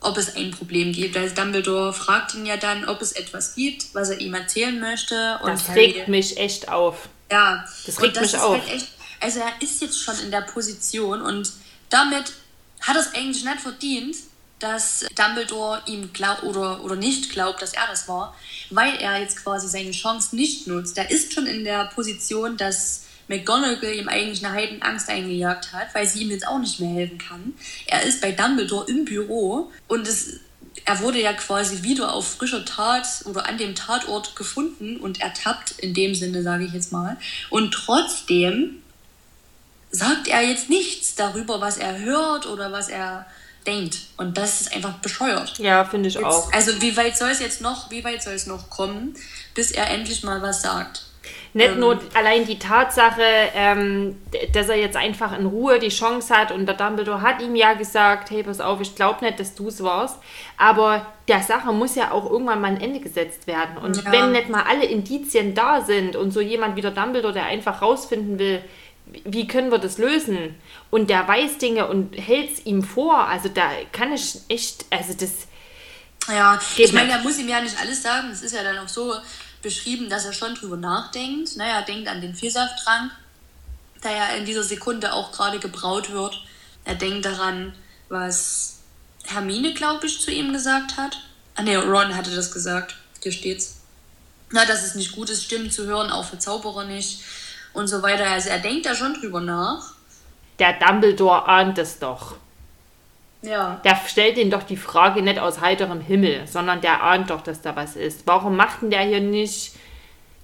[0.00, 1.16] ob es ein Problem gibt.
[1.16, 5.38] Also Dumbledore fragt ihn ja dann, ob es etwas gibt, was er ihm erzählen möchte.
[5.42, 7.08] Und das Harry, regt mich echt auf.
[7.30, 8.60] Ja, das regt das mich auf.
[8.60, 8.88] Halt echt,
[9.20, 11.52] also er ist jetzt schon in der Position und
[11.88, 12.32] damit
[12.80, 14.16] hat es eigentlich nicht verdient,
[14.58, 18.34] dass Dumbledore ihm glaubt oder, oder nicht glaubt, dass er das war,
[18.70, 20.96] weil er jetzt quasi seine Chance nicht nutzt.
[20.96, 26.06] Er ist schon in der Position, dass McGonagall ihm eigentlich eine Heidenangst eingejagt hat, weil
[26.06, 27.54] sie ihm jetzt auch nicht mehr helfen kann.
[27.86, 30.40] Er ist bei Dumbledore im Büro und es,
[30.84, 35.72] er wurde ja quasi wieder auf frischer Tat oder an dem Tatort gefunden und ertappt,
[35.80, 37.18] in dem Sinne, sage ich jetzt mal.
[37.50, 38.82] Und trotzdem
[39.90, 43.26] sagt er jetzt nichts darüber, was er hört oder was er
[43.66, 43.98] denkt.
[44.16, 45.58] Und das ist einfach bescheuert.
[45.58, 46.52] Ja, finde ich jetzt, auch.
[46.52, 49.14] Also wie weit soll es jetzt noch, wie weit soll es noch kommen,
[49.54, 51.02] bis er endlich mal was sagt?
[51.54, 53.22] Nicht ähm, nur allein die Tatsache,
[53.54, 54.16] ähm,
[54.52, 57.72] dass er jetzt einfach in Ruhe die Chance hat und der Dumbledore hat ihm ja
[57.72, 60.18] gesagt, hey, pass auf, ich glaube nicht, dass du es warst,
[60.58, 63.78] aber der Sache muss ja auch irgendwann mal ein Ende gesetzt werden.
[63.78, 64.12] Und ja.
[64.12, 67.82] wenn nicht mal alle Indizien da sind und so jemand wie der Dumbledore, der einfach
[67.82, 68.62] rausfinden will,
[69.06, 70.54] wie können wir das lösen?
[70.90, 73.18] Und der weiß Dinge und hält es ihm vor.
[73.18, 75.30] Also da kann ich echt, also das.
[76.28, 78.30] Ja, ich meine, er muss ihm ja nicht alles sagen.
[78.30, 79.14] Es ist ja dann auch so
[79.62, 81.56] beschrieben, dass er schon drüber nachdenkt.
[81.56, 83.12] Naja, er denkt an den Vielsafttrank,
[84.02, 86.42] der ja in dieser Sekunde auch gerade gebraut wird.
[86.84, 87.74] Er denkt daran,
[88.08, 88.80] was
[89.24, 91.18] Hermine, glaube ich, zu ihm gesagt hat.
[91.54, 92.96] Ah ne, Ron hatte das gesagt.
[93.22, 93.76] Hier steht's.
[94.50, 97.20] Na, dass es nicht gut ist, Stimmen zu hören, auch für Zauberer nicht
[97.76, 98.26] und so weiter.
[98.26, 99.94] Also er denkt da schon drüber nach.
[100.58, 102.36] Der Dumbledore ahnt es doch.
[103.42, 103.80] Ja.
[103.84, 107.60] Der stellt ihn doch die Frage nicht aus heiterem Himmel, sondern der ahnt doch, dass
[107.60, 108.26] da was ist.
[108.26, 109.74] Warum macht denn der hier nicht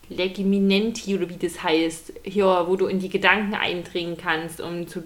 [0.08, 5.02] Legiminenti oder wie das heißt, hier, wo du in die Gedanken eindringen kannst, um zu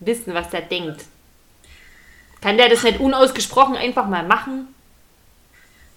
[0.00, 1.04] wissen, was der denkt?
[2.40, 4.68] Kann der das nicht unausgesprochen einfach mal machen?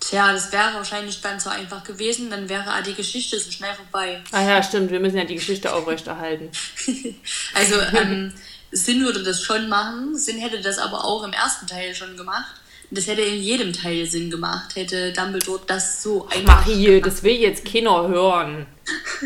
[0.01, 4.21] Tja, das wäre wahrscheinlich dann so einfach gewesen, dann wäre die Geschichte so schnell vorbei.
[4.31, 6.49] Ah ja, stimmt, wir müssen ja die Geschichte aufrechterhalten.
[7.53, 8.33] also, ähm,
[8.71, 12.55] Sinn würde das schon machen, Sinn hätte das aber auch im ersten Teil schon gemacht.
[12.89, 16.65] Das hätte in jedem Teil Sinn gemacht, hätte Dumbledore das so einfach.
[16.65, 18.65] Mach hier, das will jetzt keiner hören.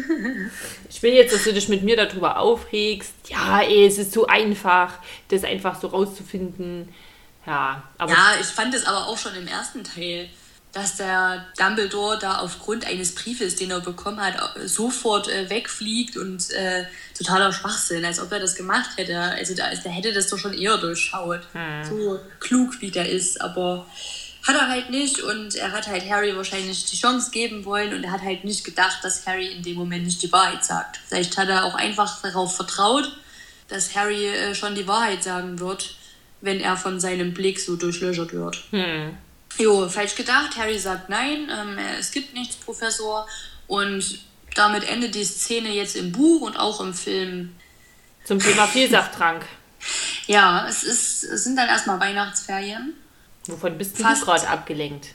[0.89, 3.13] ich will jetzt, dass du dich mit mir darüber aufregst.
[3.29, 6.93] Ja, ey, es ist zu einfach, das einfach so rauszufinden.
[7.47, 8.11] Ja, aber.
[8.11, 10.29] Ja, ich fand es aber auch schon im ersten Teil
[10.75, 14.35] dass der Dumbledore da aufgrund eines Briefes, den er bekommen hat,
[14.65, 16.83] sofort äh, wegfliegt und äh,
[17.17, 19.17] totaler Schwachsinn, als ob er das gemacht hätte.
[19.17, 21.47] Also da, der hätte das doch schon eher durchschaut.
[21.53, 21.85] Hm.
[21.85, 23.85] So klug wie der ist, aber
[24.45, 28.03] hat er halt nicht und er hat halt Harry wahrscheinlich die Chance geben wollen und
[28.03, 30.99] er hat halt nicht gedacht, dass Harry in dem Moment nicht die Wahrheit sagt.
[31.07, 33.15] Vielleicht hat er auch einfach darauf vertraut,
[33.69, 35.95] dass Harry äh, schon die Wahrheit sagen wird,
[36.41, 38.61] wenn er von seinem Blick so durchlöchert wird.
[38.71, 39.17] Hm.
[39.57, 40.57] Jo, falsch gedacht.
[40.57, 43.27] Harry sagt nein, ähm, es gibt nichts, Professor.
[43.67, 44.19] Und
[44.55, 47.55] damit endet die Szene jetzt im Buch und auch im Film.
[48.23, 49.45] Zum Thema Vielsafttrank.
[50.27, 52.93] ja, es, ist, es sind dann erstmal Weihnachtsferien.
[53.47, 54.21] Wovon bist Fast.
[54.21, 55.09] du gerade abgelenkt?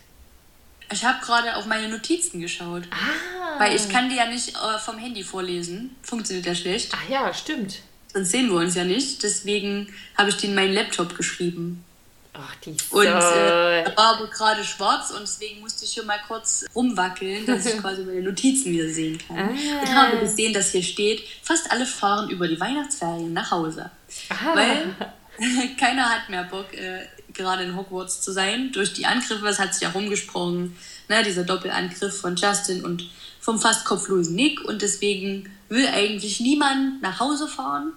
[0.92, 2.85] Ich habe gerade auf meine Notizen geschaut.
[2.90, 3.59] Ah.
[3.59, 5.96] Weil ich kann die ja nicht äh, vom Handy vorlesen.
[6.03, 6.92] Funktioniert ja schlecht.
[6.94, 7.81] Ach ja, stimmt.
[8.12, 9.22] Sonst sehen wir uns ja nicht.
[9.22, 11.85] Deswegen habe ich die in meinen Laptop geschrieben.
[12.33, 16.64] Ach, die Und äh, war aber gerade schwarz und deswegen musste ich hier mal kurz
[16.75, 19.37] rumwackeln, dass ich quasi meine Notizen wieder sehen kann.
[19.37, 19.83] Ah.
[19.83, 23.90] Ich habe gesehen, dass hier steht, fast alle fahren über die Weihnachtsferien nach Hause.
[24.29, 24.55] Ah.
[24.55, 24.95] Weil
[25.79, 28.71] keiner hat mehr Bock, äh, gerade in Hogwarts zu sein.
[28.73, 30.77] Durch die Angriffe, es hat sich ja rumgesprochen,
[31.09, 34.61] ne, dieser Doppelangriff von Justin und vom fast kopflosen Nick.
[34.61, 37.93] Und deswegen will eigentlich niemand nach Hause fahren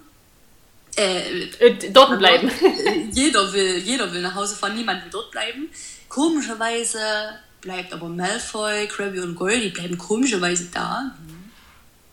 [0.96, 2.50] äh, äh, dort bleiben.
[3.12, 5.68] Jeder will, jeder will nach Hause fahren, niemand will dort bleiben.
[6.08, 6.98] Komischerweise
[7.60, 11.14] bleibt aber Malfoy, Krabby und Goyle, die bleiben komischerweise da.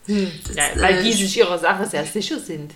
[0.06, 0.32] Hm.
[0.46, 2.72] Das, ja, weil äh, die sich ihrer Sache sehr sicher sind.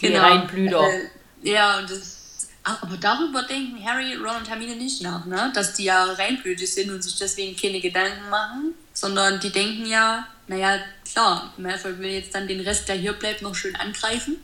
[0.00, 0.88] Die genau, Reinblüter.
[0.88, 5.52] Äh, ja, und das, aber darüber denken Harry, Ron und Hermine nicht nach, ne?
[5.54, 10.26] dass die ja reinblütig sind und sich deswegen keine Gedanken machen, sondern die denken ja,
[10.48, 10.78] naja,
[11.10, 14.38] klar, Malfoy will jetzt dann den Rest, der hier bleibt, noch schön angreifen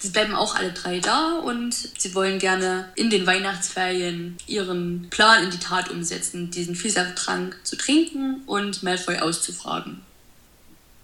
[0.00, 5.44] Sie bleiben auch alle drei da und sie wollen gerne in den Weihnachtsferien ihren Plan
[5.44, 10.00] in die Tat umsetzen, diesen Vielsafttrank zu trinken und Malfoy auszufragen.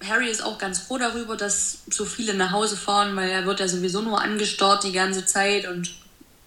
[0.02, 3.60] Harry ist auch ganz froh darüber, dass so viele nach Hause fahren, weil er wird
[3.60, 5.90] ja sowieso nur angestarrt die ganze Zeit und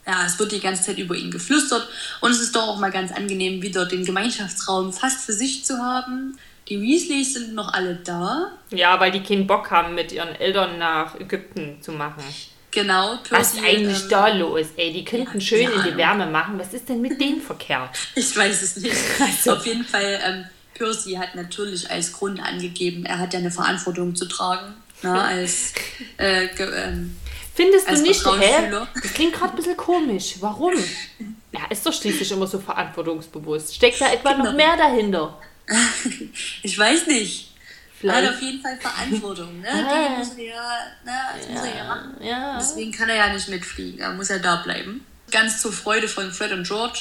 [0.07, 1.87] ja, es wird die ganze Zeit über ihn geflüstert
[2.19, 5.77] und es ist doch auch mal ganz angenehm, wieder den Gemeinschaftsraum fast für sich zu
[5.77, 6.39] haben.
[6.69, 8.51] Die Weasleys sind noch alle da.
[8.69, 12.23] Ja, weil die keinen Bock haben, mit ihren Eltern nach Ägypten zu machen.
[12.71, 13.17] Genau.
[13.17, 14.93] Percy, Was ist eigentlich ähm, da los, ey?
[14.93, 16.59] Die könnten ja, schön in die Wärme machen.
[16.59, 17.89] Was ist denn mit denen verkehrt?
[18.15, 18.95] Ich weiß es nicht.
[19.19, 19.53] Also.
[19.53, 24.15] Auf jeden Fall, ähm, Percy hat natürlich als Grund angegeben, er hat ja eine Verantwortung
[24.15, 24.75] zu tragen.
[25.01, 25.73] Na, ne, als
[26.17, 27.15] äh, ähm,
[27.55, 28.71] Findest du nicht, hä?
[29.01, 30.35] Das klingt gerade ein bisschen komisch.
[30.39, 30.73] Warum?
[31.51, 33.75] Ja, ist doch schließlich immer so verantwortungsbewusst.
[33.75, 35.37] Steckt da etwa noch mehr dahinter?
[36.63, 37.49] ich weiß nicht.
[37.99, 38.23] Vielleicht.
[38.23, 39.67] Er hat auf jeden Fall Verantwortung, ne?
[39.69, 42.15] Die muss er ja, ne, das ja, muss er ja machen.
[42.21, 42.57] Ja.
[42.57, 45.05] Deswegen kann er ja nicht mitfliegen, er muss ja da bleiben.
[45.31, 46.99] Ganz zur Freude von Fred und George.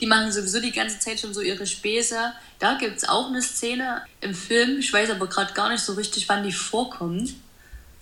[0.00, 2.32] Die machen sowieso die ganze Zeit schon so ihre Späße.
[2.60, 5.94] Da gibt es auch eine Szene im Film, ich weiß aber gerade gar nicht so
[5.94, 7.34] richtig, wann die vorkommt,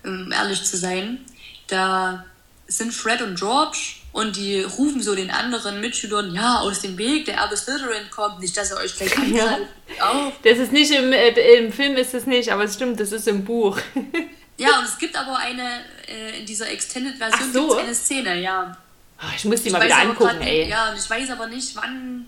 [0.04, 1.24] um ehrlich zu sein.
[1.68, 2.26] Da
[2.68, 7.26] sind Fred und George und die rufen so den anderen Mitschülern, ja, aus dem Weg,
[7.26, 9.66] der Erbe Slytherin kommt, nicht, dass er euch gleich angreift.
[9.98, 10.32] Ja.
[10.42, 13.28] Das ist nicht im, äh, im Film ist es nicht, aber es stimmt, das ist
[13.28, 13.78] im Buch.
[14.56, 17.76] ja, und es gibt aber eine, äh, in dieser Extended-Version so.
[17.76, 18.74] eine Szene, ja.
[19.18, 20.66] Ach, ich muss die ich mal wieder angucken, grad, ey.
[20.66, 22.24] Ja, und ich weiß aber nicht, wann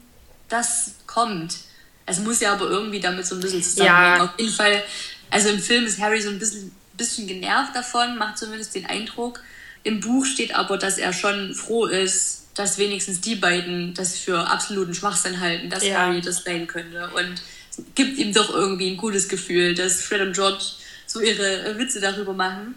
[0.50, 1.56] das kommt.
[2.04, 4.18] Es muss ja aber irgendwie damit so ein bisschen zusammenhängen.
[4.18, 4.24] Ja.
[4.24, 4.84] Auf jeden Fall,
[5.30, 9.40] also im Film ist Harry so ein bisschen, bisschen genervt davon, macht zumindest den Eindruck.
[9.82, 14.48] Im Buch steht aber, dass er schon froh ist, dass wenigstens die beiden das für
[14.50, 15.98] absoluten Schwachsinn halten, dass ja.
[15.98, 17.08] Harry das sein könnte.
[17.14, 20.64] Und es gibt ihm doch irgendwie ein gutes Gefühl, dass Fred und George
[21.06, 22.74] so ihre Witze darüber machen.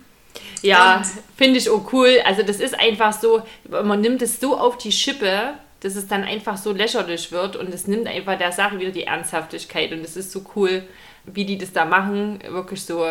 [0.61, 1.03] Ja,
[1.35, 2.21] finde ich auch cool.
[2.25, 6.23] Also das ist einfach so, man nimmt es so auf die Schippe, dass es dann
[6.23, 10.15] einfach so lächerlich wird und es nimmt einfach der Sache wieder die Ernsthaftigkeit und es
[10.15, 10.83] ist so cool,
[11.25, 12.39] wie die das da machen.
[12.47, 13.03] Wirklich so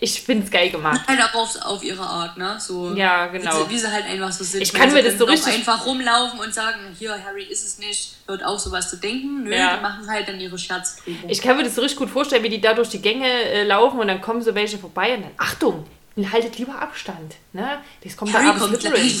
[0.00, 1.00] ich finde es geil gemacht.
[1.06, 2.56] Halt auch auf, auf ihre Art, ne?
[2.58, 3.68] So, ja, genau.
[3.68, 4.62] Wie sie, halt einfach so sind.
[4.62, 5.54] Ich kann mir das so richtig...
[5.54, 9.44] einfach rumlaufen und sagen, hier, Harry ist es nicht, wird auch sowas zu denken.
[9.44, 9.76] Nö, ja.
[9.76, 11.28] die machen halt dann ihre Scherze drüber.
[11.28, 13.64] Ich kann mir das so richtig gut vorstellen, wie die da durch die Gänge äh,
[13.64, 15.84] laufen und dann kommen so welche vorbei und dann, Achtung,
[16.32, 17.34] haltet lieber Abstand.
[17.52, 17.78] Ne?
[18.04, 19.20] Das kommt Harry kommt gleich.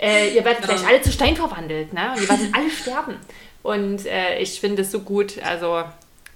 [0.00, 0.74] äh, ihr werdet ja.
[0.74, 1.92] gleich alle zu Stein verwandelt.
[1.92, 2.12] Ne?
[2.14, 3.16] Und ihr werdet alle sterben.
[3.62, 5.84] Und äh, ich finde es so gut, also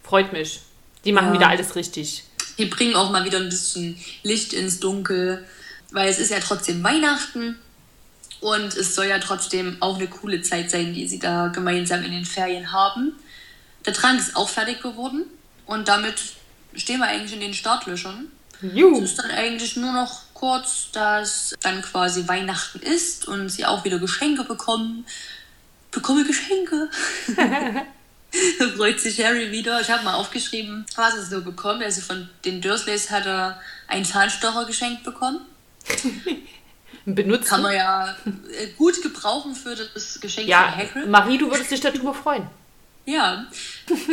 [0.04, 0.60] freut mich.
[1.04, 1.34] Die machen ja.
[1.34, 2.24] wieder alles richtig
[2.58, 5.44] die bringen auch mal wieder ein bisschen Licht ins Dunkel,
[5.90, 7.56] weil es ist ja trotzdem Weihnachten
[8.40, 12.12] und es soll ja trotzdem auch eine coole Zeit sein, die sie da gemeinsam in
[12.12, 13.12] den Ferien haben.
[13.84, 15.24] Der Trank ist auch fertig geworden
[15.66, 16.14] und damit
[16.74, 18.30] stehen wir eigentlich in den Startlöchern.
[18.96, 23.84] Es ist dann eigentlich nur noch kurz, dass dann quasi Weihnachten ist und sie auch
[23.84, 25.06] wieder Geschenke bekommen.
[25.90, 26.90] Bekomme Geschenke.
[28.58, 29.80] da freut sich Harry wieder.
[29.80, 31.82] Ich habe mal aufgeschrieben, was er so bekommt.
[31.82, 35.40] Also von den Dursleys hat er einen Zahnstocher geschenkt bekommen.
[37.06, 37.48] Benutzt.
[37.48, 41.08] Kann man ja äh, gut gebrauchen für das Geschenk ja, von Hagrid.
[41.08, 42.48] Marie, du würdest dich darüber freuen.
[43.04, 43.46] Ja,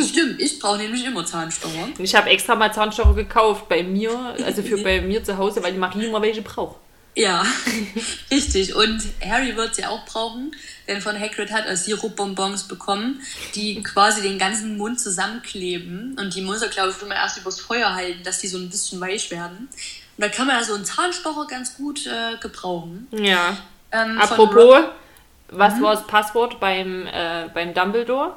[0.00, 0.40] stimmt.
[0.40, 1.88] Ich brauche nämlich immer Zahnstocher.
[1.98, 5.72] Ich habe extra mal Zahnstocher gekauft bei mir, also für bei mir zu Hause, weil
[5.72, 6.76] die Marie immer welche braucht.
[7.16, 7.44] Ja,
[8.30, 8.74] richtig.
[8.74, 10.54] Und Harry wird sie auch brauchen,
[10.88, 13.20] denn von Hagrid hat er Sirupbonbons bekommen,
[13.54, 16.16] die quasi den ganzen Mund zusammenkleben.
[16.18, 18.68] Und die muss er, glaube ich, immer erst übers Feuer halten, dass die so ein
[18.68, 19.68] bisschen weich werden.
[20.16, 23.06] Und da kann man ja so einen Zahnstocher ganz gut äh, gebrauchen.
[23.12, 23.56] Ja.
[23.92, 24.84] Ähm, Apropos,
[25.48, 25.82] was mhm.
[25.82, 28.34] war das Passwort beim, äh, beim Dumbledore?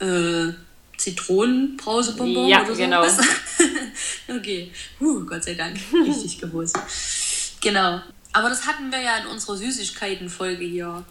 [0.00, 0.52] Äh
[0.98, 2.82] Zitronenbrausebonbon ja, oder so.
[2.82, 3.06] genau.
[4.28, 6.76] okay, huh, Gott sei Dank, richtig gewusst.
[7.60, 8.00] Genau.
[8.32, 11.04] Aber das hatten wir ja in unserer Süßigkeiten-Folge hier.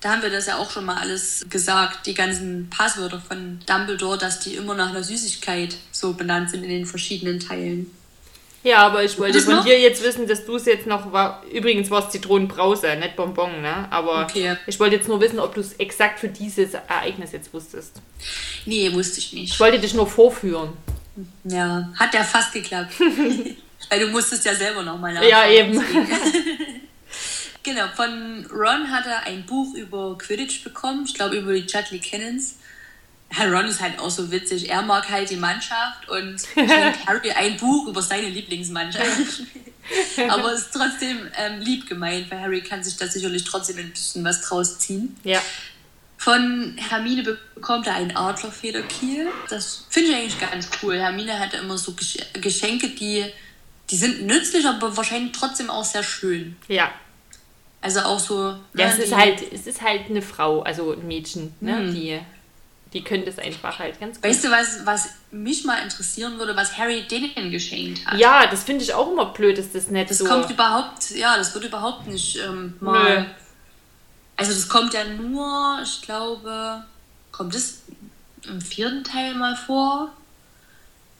[0.00, 4.18] Da haben wir das ja auch schon mal alles gesagt, die ganzen Passwörter von Dumbledore,
[4.18, 7.88] dass die immer nach einer Süßigkeit so benannt sind in den verschiedenen Teilen.
[8.64, 9.64] Ja, aber ich wollte von noch?
[9.64, 11.42] dir jetzt wissen, dass du es jetzt noch war.
[11.52, 13.90] Übrigens war es Zitronenbrause, nicht Bonbon, ne?
[13.90, 14.56] Aber okay.
[14.66, 18.00] ich wollte jetzt nur wissen, ob du es exakt für dieses Ereignis jetzt wusstest.
[18.64, 19.54] Nee, wusste ich nicht.
[19.54, 20.72] Ich wollte dich nur vorführen.
[21.44, 22.94] Ja, hat ja fast geklappt.
[23.90, 25.30] Weil du musstest ja selber nochmal nachschauen.
[25.30, 25.72] Ja, eben.
[27.62, 31.04] genau, von Ron hat er ein Buch über Quidditch bekommen.
[31.06, 32.56] Ich glaube, über die Chudley Cannons.
[33.28, 34.68] Herr Ron ist halt auch so witzig.
[34.68, 36.70] Er mag halt die Mannschaft und schenkt
[37.06, 39.42] Harry ein Buch über seine Lieblingsmannschaft.
[40.28, 43.90] Aber es ist trotzdem ähm, lieb gemeint, weil Harry kann sich da sicherlich trotzdem ein
[43.90, 45.16] bisschen was draus ziehen.
[45.24, 45.40] Ja.
[46.22, 49.28] Von Hermine bekommt er einen Adlerfederkiel.
[49.50, 50.98] Das finde ich eigentlich ganz cool.
[50.98, 51.94] Hermine hatte immer so
[52.40, 53.24] Geschenke, die
[53.90, 56.56] die sind nützlich, aber wahrscheinlich trotzdem auch sehr schön.
[56.66, 56.90] Ja.
[57.80, 58.56] Also auch so.
[58.74, 61.76] Ja, ne, es ist halt, es ist halt eine Frau, also ein Mädchen, ne?
[61.78, 61.94] Hm.
[61.94, 62.20] Die,
[62.92, 64.24] die könnte es einfach halt ganz gut.
[64.24, 68.18] Weißt du, was, was mich mal interessieren würde, was Harry denen geschenkt hat?
[68.18, 70.24] Ja, das finde ich auch immer blöd, dass das nicht Das so.
[70.24, 73.22] kommt überhaupt, ja, das wird überhaupt nicht ähm, mal.
[73.22, 73.26] Nö.
[74.36, 76.84] Also das kommt ja nur, ich glaube,
[77.30, 77.82] kommt es
[78.44, 80.10] im vierten Teil mal vor?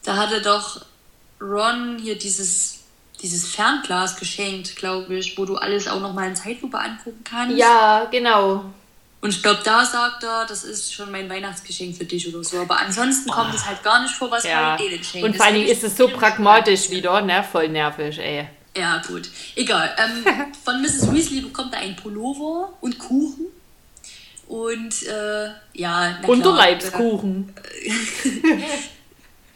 [0.03, 0.81] Da hatte doch
[1.39, 2.79] Ron hier dieses,
[3.21, 7.57] dieses Fernglas geschenkt, glaube ich, wo du alles auch nochmal in Zeitlupe angucken kannst.
[7.57, 8.65] Ja, genau.
[9.21, 12.59] Und ich glaube, da sagt er, das ist schon mein Weihnachtsgeschenk für dich oder so.
[12.59, 14.77] Aber ansonsten kommt es halt gar nicht vor, was Ja.
[14.77, 15.25] Harry denen schenkt.
[15.25, 17.41] Und vor finde ist es so pragmatisch wieder, ne?
[17.49, 18.49] Voll nervig, ey.
[18.75, 19.29] Ja, gut.
[19.55, 19.95] Egal.
[19.97, 20.25] Ähm,
[20.63, 21.13] von Mrs.
[21.13, 23.47] Weasley bekommt er einen Pullover und Kuchen.
[24.47, 27.53] Und äh, ja, na Unterleibskuchen.
[27.83, 27.91] Äh,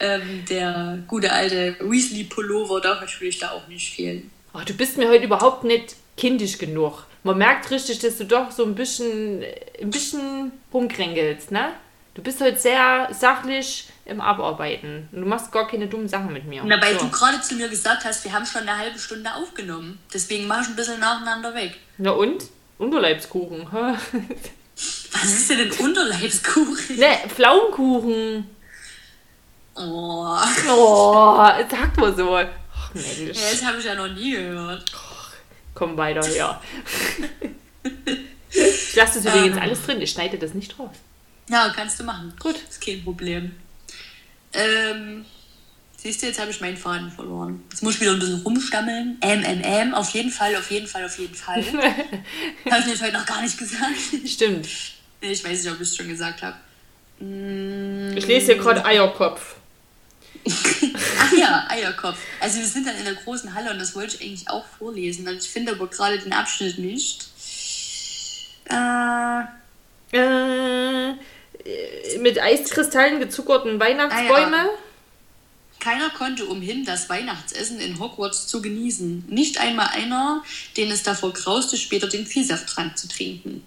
[0.00, 4.30] ähm, der gute alte Weasley-Pullover darf natürlich da auch nicht fehlen.
[4.54, 7.06] Oh, du bist mir heute überhaupt nicht kindisch genug.
[7.22, 9.44] Man merkt richtig, dass du doch so ein bisschen,
[9.80, 11.72] ein bisschen rumkränkelst, ne?
[12.18, 15.08] Du bist heute sehr sachlich im Abarbeiten.
[15.12, 16.64] Und du machst gar keine dummen Sachen mit mir.
[16.64, 17.04] Und dabei so.
[17.04, 20.00] du gerade zu mir gesagt hast, wir haben schon eine halbe Stunde aufgenommen.
[20.12, 21.76] Deswegen mach ich ein bisschen nacheinander weg.
[21.96, 22.42] Na und?
[22.78, 23.68] Unterleibskuchen.
[25.12, 26.96] Was ist denn ein Unterleibskuchen?
[26.96, 28.50] ne, Pflaumenkuchen.
[29.76, 30.36] Oh,
[30.68, 31.36] Oh,
[31.70, 32.36] sagt man so.
[32.36, 33.18] Ach Mensch.
[33.38, 34.90] ja, das habe ich ja noch nie gehört.
[35.72, 36.60] Komm weiter her.
[38.50, 39.62] Ich lasse das übrigens Ähm.
[39.62, 40.00] alles drin.
[40.00, 40.96] Ich schneide das nicht raus.
[41.48, 42.32] Ja, kannst du machen.
[42.38, 42.56] Gut.
[42.68, 43.52] Ist kein Problem.
[44.52, 45.24] Ähm,
[45.96, 47.62] siehst du, jetzt habe ich meinen Faden verloren.
[47.70, 49.18] Jetzt muss ich wieder ein bisschen rumstammeln.
[49.22, 51.64] Ähm, ähm, ähm, auf jeden Fall, auf jeden Fall, auf jeden Fall.
[52.70, 53.94] habe ich jetzt heute noch gar nicht gesagt.
[54.26, 54.68] Stimmt.
[55.20, 56.56] Ich weiß nicht, ob ich es schon gesagt habe.
[57.24, 59.56] Mm, Ich lese hier gerade Eierkopf.
[60.48, 62.18] Ach ja, Eierkopf.
[62.40, 65.26] Also wir sind dann in der großen Halle und das wollte ich eigentlich auch vorlesen.
[65.28, 67.26] Und ich finde aber gerade den Abschnitt nicht.
[68.70, 69.42] Äh,
[70.10, 71.14] Äh,
[72.20, 74.56] mit Eiskristallen gezuckerten Weihnachtsbäume.
[74.56, 74.78] Ah,
[75.80, 79.24] Keiner konnte umhin, das Weihnachtsessen in Hogwarts zu genießen.
[79.28, 80.42] Nicht einmal einer,
[80.76, 83.62] den es davor grauste, später den Vielsafttrank zu trinken.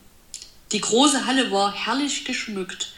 [0.72, 2.94] Die große Halle war herrlich geschmückt.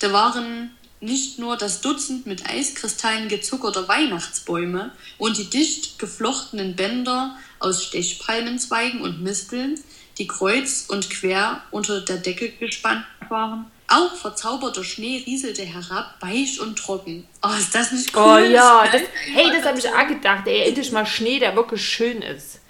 [0.00, 7.36] Da waren nicht nur das Dutzend mit Eiskristallen gezuckerter Weihnachtsbäume und die dicht geflochtenen Bänder
[7.60, 9.80] aus Stechpalmenzweigen und Misteln,
[10.18, 13.70] die kreuz und quer unter der Decke gespannt waren.
[13.90, 17.26] Auch verzauberter Schnee rieselte herab, weich und trocken.
[17.42, 18.22] Oh, ist das nicht cool?
[18.22, 19.00] Oh ja, Das
[19.32, 20.46] hey, das habe ich auch gedacht.
[20.46, 22.60] Ey, endlich mal Schnee, der wirklich schön ist.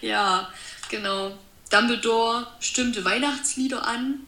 [0.00, 0.48] Ja,
[0.88, 1.32] genau.
[1.70, 4.20] Dumbledore stimmte Weihnachtslieder an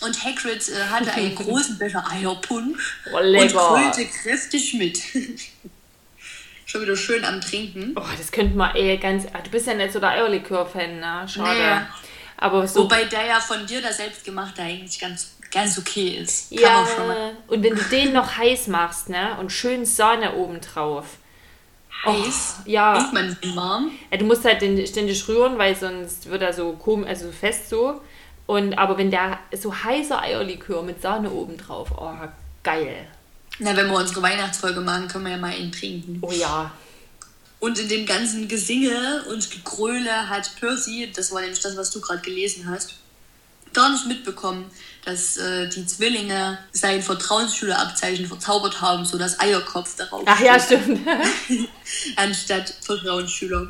[0.00, 3.68] und Hagrid äh, hatte einen großen Becher Eierpunsch Oh, und lecker.
[3.68, 5.00] grölte kräftig mit.
[6.66, 7.92] Schon wieder schön am Trinken.
[7.96, 9.26] Oh, das könnte man, ey, ganz.
[9.32, 11.26] ah, Du bist ja nicht so der Eierlikör-Fan, ne?
[11.28, 11.58] Schade.
[11.60, 11.86] Nee.
[12.36, 12.84] Aber so.
[12.84, 16.50] Wobei der ja von dir, der selbstgemachte, eigentlich ganz, ganz okay ist.
[16.50, 19.38] Kann ja, und wenn du den noch heiß machst, ne?
[19.38, 21.06] Und schön Sahne oben drauf.
[22.04, 22.56] heiß.
[22.66, 22.98] ja.
[22.98, 23.90] Und man warm.
[24.10, 27.70] Ja, du musst halt den ständig rühren, weil sonst wird er so komisch, also fest
[27.70, 28.00] so.
[28.46, 32.12] Und aber wenn der so heißer Eierlikör mit Sahne oben drauf, oh,
[32.62, 33.06] geil.
[33.60, 36.18] Na, wenn wir unsere Weihnachtsfolge machen, können wir ja mal einen trinken.
[36.20, 36.72] Oh ja.
[37.60, 42.00] Und in dem ganzen Gesinge und Gegröle hat Percy, das war nämlich das, was du
[42.00, 42.96] gerade gelesen hast,
[43.72, 44.70] gar nicht mitbekommen,
[45.04, 51.06] dass äh, die Zwillinge sein Vertrauensschülerabzeichen verzaubert haben, so das Eierkopf darauf Ach ja, stimmt.
[52.16, 53.68] anstatt Vertrauensschüler.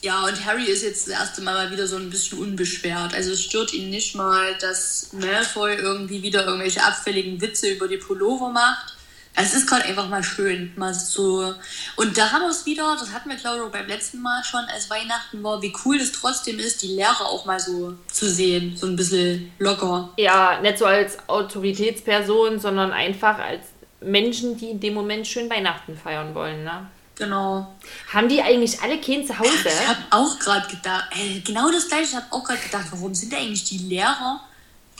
[0.00, 3.14] Ja, und Harry ist jetzt das erste Mal mal wieder so ein bisschen unbeschwert.
[3.14, 7.96] Also es stört ihn nicht mal, dass Malfoy irgendwie wieder irgendwelche abfälligen Witze über die
[7.96, 8.94] Pullover macht.
[9.40, 11.54] Es ist gerade einfach mal schön, mal so.
[11.96, 14.64] Und da haben wir es wieder, das hatten wir glaube ich beim letzten Mal schon,
[14.64, 18.76] als Weihnachten war, wie cool es trotzdem ist, die Lehrer auch mal so zu sehen,
[18.76, 20.10] so ein bisschen locker.
[20.16, 23.62] Ja, nicht so als Autoritätsperson, sondern einfach als
[24.00, 26.88] Menschen, die in dem Moment schön Weihnachten feiern wollen, ne?
[27.14, 27.74] Genau.
[28.12, 29.50] Haben die eigentlich alle kein Zuhause?
[29.64, 33.14] Ich habe auch gerade gedacht, ey, genau das gleiche, ich habe auch gerade gedacht, warum
[33.14, 34.40] sind eigentlich die Lehrer?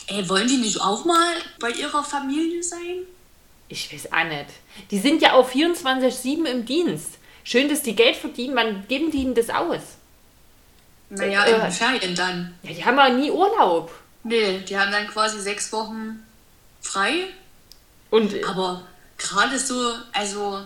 [0.09, 3.07] Ey, wollen die nicht auch mal bei ihrer Familie sein?
[3.69, 4.47] Ich weiß auch nicht.
[4.91, 7.19] Die sind ja auf 24-7 im Dienst.
[7.45, 9.81] Schön, dass die Geld verdienen, wann geben die ihnen das aus?
[11.11, 12.55] Naja, Äh, in den Ferien dann.
[12.63, 13.91] Ja, die haben ja nie Urlaub.
[14.25, 16.23] Nee, die haben dann quasi sechs Wochen
[16.81, 17.27] frei.
[18.11, 18.83] Und Aber
[19.17, 20.61] gerade so, also,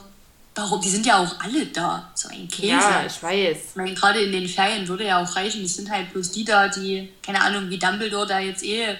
[0.54, 0.80] warum?
[0.80, 2.10] Die sind ja auch alle da.
[2.14, 2.68] So ein Käse.
[2.68, 3.56] ja, ich weiß.
[3.70, 5.64] Ich meine, gerade in den Ferien würde ja auch reichen.
[5.64, 8.96] Es sind halt bloß die da, die, keine Ahnung, wie Dumbledore da jetzt eh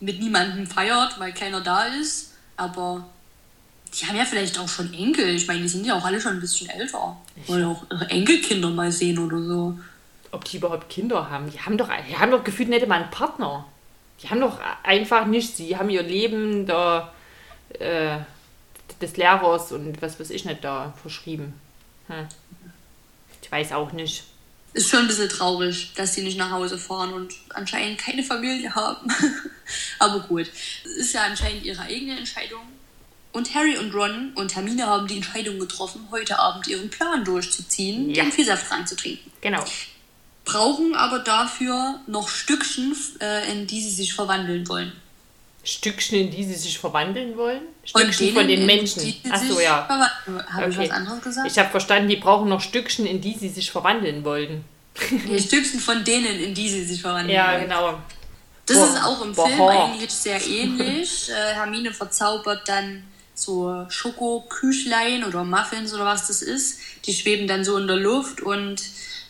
[0.00, 2.32] mit niemandem feiert, weil keiner da ist.
[2.56, 3.04] Aber
[3.94, 5.28] die haben ja vielleicht auch schon Enkel.
[5.34, 7.16] Ich meine, die sind ja auch alle schon ein bisschen älter.
[7.46, 9.78] Wollen auch ihre Enkelkinder mal sehen oder so.
[10.32, 11.50] Ob die überhaupt Kinder haben?
[11.50, 13.64] Die haben doch, die haben doch gefühlt nicht mal einen Partner.
[14.22, 15.56] Die haben doch einfach nicht.
[15.56, 17.12] Sie haben ihr Leben der,
[17.78, 18.18] äh,
[19.00, 21.54] des Lehrers und was weiß ich nicht da verschrieben.
[22.08, 22.26] Hm.
[23.42, 24.24] Ich weiß auch nicht.
[24.76, 28.74] Ist schon ein bisschen traurig, dass sie nicht nach Hause fahren und anscheinend keine Familie
[28.74, 29.10] haben.
[29.98, 30.50] Aber gut,
[30.84, 32.60] es ist ja anscheinend ihre eigene Entscheidung.
[33.32, 38.10] Und Harry und Ron und Hermine haben die Entscheidung getroffen, heute Abend ihren Plan durchzuziehen,
[38.10, 38.24] ja.
[38.24, 39.30] den Vielsafttrank zu trinken.
[39.40, 39.64] Genau.
[40.44, 44.92] Brauchen aber dafür noch Stückchen, äh, in die sie sich verwandeln wollen.
[45.66, 47.62] Stückchen, in die sie sich verwandeln wollen?
[47.84, 49.14] Stückchen von den Menschen.
[49.28, 49.88] Achso, ja.
[49.88, 50.10] Habe
[50.56, 50.68] okay.
[50.70, 51.50] ich was anderes gesagt?
[51.50, 54.64] Ich habe verstanden, die brauchen noch Stückchen, in die sie sich verwandeln wollen.
[55.28, 57.68] Nee, Stückchen von denen, in die sie sich verwandeln ja, wollen.
[57.68, 57.98] Ja, genau.
[58.64, 58.86] Das Boah.
[58.86, 59.48] ist auch im Boah.
[59.48, 61.28] Film eigentlich sehr ähnlich.
[61.30, 63.02] äh, Hermine verzaubert dann
[63.34, 66.78] so Schokoküchlein oder Muffins oder was das ist.
[67.04, 68.82] Die schweben dann so in der Luft und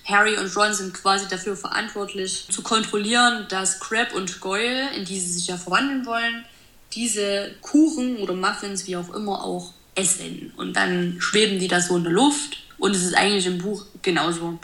[0.07, 5.21] Harry und Ron sind quasi dafür verantwortlich, zu kontrollieren, dass Crab und Goyle, in die
[5.21, 6.45] sie sich ja verwandeln wollen,
[6.93, 10.53] diese Kuchen oder Muffins, wie auch immer, auch essen.
[10.57, 13.85] Und dann schweben die da so in der Luft und es ist eigentlich im Buch
[14.03, 14.59] genauso.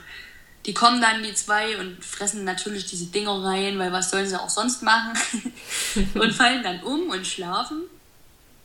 [0.65, 4.41] Die kommen dann, die zwei, und fressen natürlich diese Dinger rein, weil was sollen sie
[4.41, 5.13] auch sonst machen?
[6.15, 7.83] und fallen dann um und schlafen.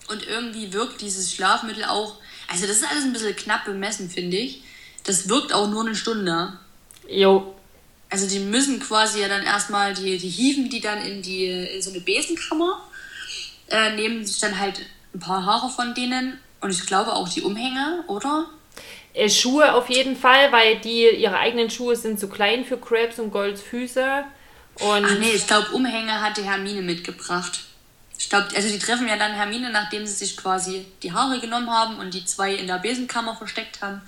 [0.08, 2.18] Und irgendwie wirkt dieses Schlafmittel auch,
[2.48, 4.62] also das ist alles ein bisschen knapp bemessen, finde ich.
[5.04, 6.54] Das wirkt auch nur eine Stunde.
[7.08, 7.56] Jo.
[8.10, 11.82] Also die müssen quasi ja dann erstmal, die, die hieven die dann in, die, in
[11.82, 12.82] so eine Besenkammer,
[13.70, 14.82] äh, nehmen sich dann halt
[15.14, 18.46] ein paar Haare von denen und ich glaube auch die Umhänge, oder?
[19.14, 23.20] Äh, Schuhe auf jeden Fall, weil die ihre eigenen Schuhe sind zu klein für Krabs
[23.20, 24.24] und Golds Füße.
[24.80, 27.62] Und Ach nee, ich glaube Umhänge hatte Hermine mitgebracht.
[28.20, 31.70] Ich glaube, also die treffen ja dann Hermine, nachdem sie sich quasi die Haare genommen
[31.70, 34.02] haben und die zwei in der Besenkammer versteckt haben,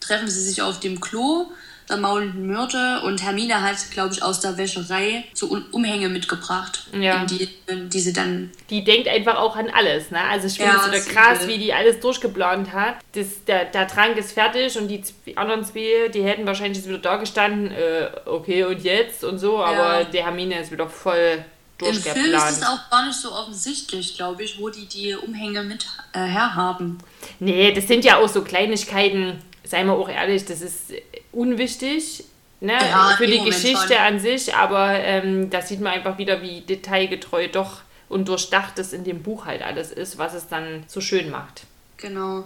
[0.00, 1.50] treffen sie sich auf dem Klo
[1.88, 7.24] der maulenden Myrte und Hermine hat, glaube ich, aus der Wäscherei so Umhänge mitgebracht, ja.
[7.24, 8.50] die, die sie dann...
[8.70, 10.20] Die denkt einfach auch an alles, ne?
[10.20, 12.96] Also ich finde es wieder krass, wie die alles durchgeplant hat.
[13.12, 15.02] Das, der, der Trank ist fertig und die
[15.36, 19.62] anderen zwei, die hätten wahrscheinlich jetzt wieder da gestanden, äh, okay, und jetzt und so,
[19.62, 20.04] aber ja.
[20.04, 21.44] die Hermine ist wieder voll
[21.78, 22.16] durchgeplant.
[22.16, 25.62] Im Film ist es auch gar nicht so offensichtlich, glaube ich, wo die die Umhänge
[25.62, 26.98] mit äh, herhaben.
[27.38, 30.92] Nee, das sind ja auch so Kleinigkeiten, seien wir auch ehrlich, das ist
[31.32, 32.24] unwichtig
[32.60, 33.96] ne, ja, für die Geschichte schon.
[33.96, 38.92] an sich, aber ähm, da sieht man einfach wieder, wie detailgetreu doch und durchdacht es
[38.92, 41.62] in dem Buch halt alles ist, was es dann so schön macht.
[41.96, 42.44] Genau.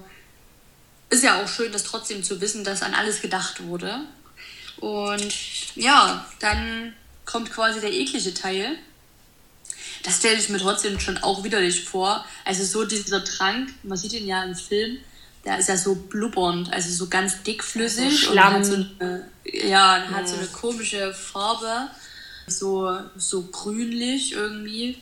[1.11, 4.01] Ist ja auch schön, das trotzdem zu wissen, dass an alles gedacht wurde.
[4.79, 5.35] Und
[5.77, 6.95] ja, dann
[7.27, 8.77] kommt quasi der eklige Teil.
[10.03, 12.25] Das stelle ich mir trotzdem schon auch widerlich vor.
[12.45, 14.99] Also so dieser Trank, man sieht ihn ja im Film,
[15.45, 18.11] der ist ja so blubbernd, also so ganz dickflüssig.
[18.11, 18.57] So Schlamm.
[18.57, 21.89] Und hat so eine, ja, hat so eine komische Farbe,
[22.47, 24.99] so, so grünlich irgendwie.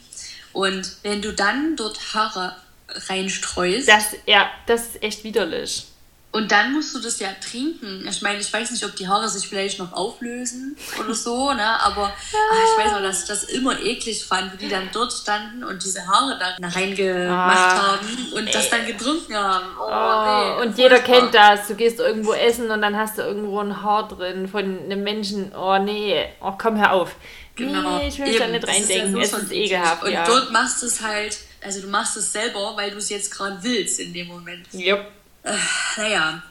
[0.52, 2.56] Und wenn du dann dort Haare
[2.88, 3.88] reinstreust.
[3.88, 5.86] Das, ja, das ist echt widerlich.
[6.30, 8.06] Und dann musst du das ja trinken.
[8.06, 11.80] Ich meine, ich weiß nicht, ob die Haare sich vielleicht noch auflösen oder so, ne?
[11.80, 15.10] Aber ach, ich weiß noch, dass ich das immer eklig fand, wie die dann dort
[15.10, 19.66] standen und diese Haare da reingemacht ah, haben und das dann getrunken haben.
[19.80, 21.66] Oh, oh, nee, und jeder kennt das.
[21.66, 25.52] Du gehst irgendwo essen und dann hast du irgendwo ein Haar drin von einem Menschen.
[25.54, 27.16] Oh nee, oh komm, hör auf.
[27.54, 27.98] Genau.
[27.98, 29.16] Nee, ich will Eben, da nicht reindenken.
[29.16, 30.04] Ja so es ist ekelhaft.
[30.04, 30.26] Und ja.
[30.26, 33.58] dort machst du es halt, also du machst es selber, weil du es jetzt gerade
[33.62, 34.66] willst in dem Moment.
[34.74, 35.17] Yep
[35.48, 36.42] äh, naja,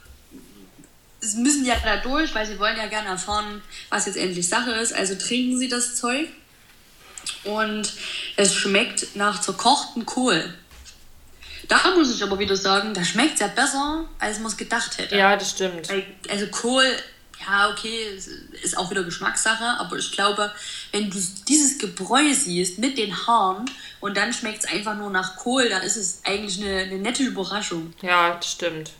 [1.19, 4.71] sie müssen ja da durch, weil sie wollen ja gerne erfahren, was jetzt endlich Sache
[4.71, 4.93] ist.
[4.93, 6.27] Also trinken sie das Zeug
[7.43, 7.93] und
[8.35, 10.53] es schmeckt nach zerkochten Kohl.
[11.67, 14.97] Da muss ich aber wieder sagen, da schmeckt es ja besser, als man es gedacht
[14.97, 15.17] hätte.
[15.17, 15.89] Ja, das stimmt.
[16.29, 16.85] Also Kohl,
[17.45, 18.19] ja, okay,
[18.61, 20.51] ist auch wieder Geschmackssache, aber ich glaube,
[20.91, 21.17] wenn du
[21.47, 23.65] dieses Gebräu siehst mit den Haaren
[23.99, 27.23] und dann schmeckt es einfach nur nach Kohl, dann ist es eigentlich eine, eine nette
[27.23, 27.93] Überraschung.
[28.01, 28.91] Ja, das stimmt.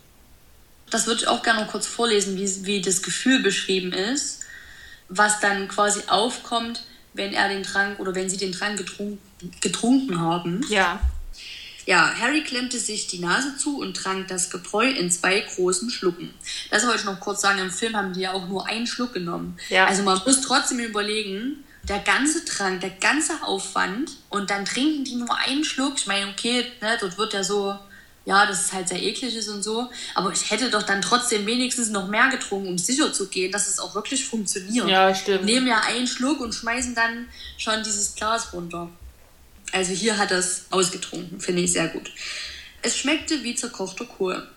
[0.90, 4.42] Das würde ich auch gerne noch kurz vorlesen, wie, wie das Gefühl beschrieben ist,
[5.10, 6.84] was dann quasi aufkommt,
[7.14, 9.20] wenn er den Trank oder wenn sie den Trank getrunken,
[9.62, 10.66] getrunken haben.
[10.70, 11.00] Ja.
[11.88, 16.34] Ja, Harry klemmte sich die Nase zu und trank das Gebräu in zwei großen Schlucken.
[16.70, 19.14] Das wollte ich noch kurz sagen, im Film haben die ja auch nur einen Schluck
[19.14, 19.58] genommen.
[19.70, 19.86] Ja.
[19.86, 25.16] Also man muss trotzdem überlegen, der ganze Trank, der ganze Aufwand und dann trinken die
[25.16, 25.94] nur einen Schluck.
[25.96, 27.80] Ich meine, okay, ne, dort wird ja so,
[28.26, 31.46] ja, dass es halt sehr eklig ist und so, aber ich hätte doch dann trotzdem
[31.46, 34.90] wenigstens noch mehr getrunken, um sicher zu gehen, dass es auch wirklich funktioniert.
[34.90, 35.46] Ja, stimmt.
[35.46, 38.90] Nehmen ja einen Schluck und schmeißen dann schon dieses Glas runter.
[39.72, 42.11] Also hier hat er es ausgetrunken, finde ich sehr gut.
[42.82, 44.47] Es schmeckte wie zerkochte Kohl.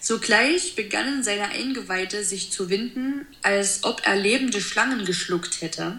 [0.00, 5.98] Sogleich begannen seine Eingeweide sich zu winden, als ob er lebende Schlangen geschluckt hätte.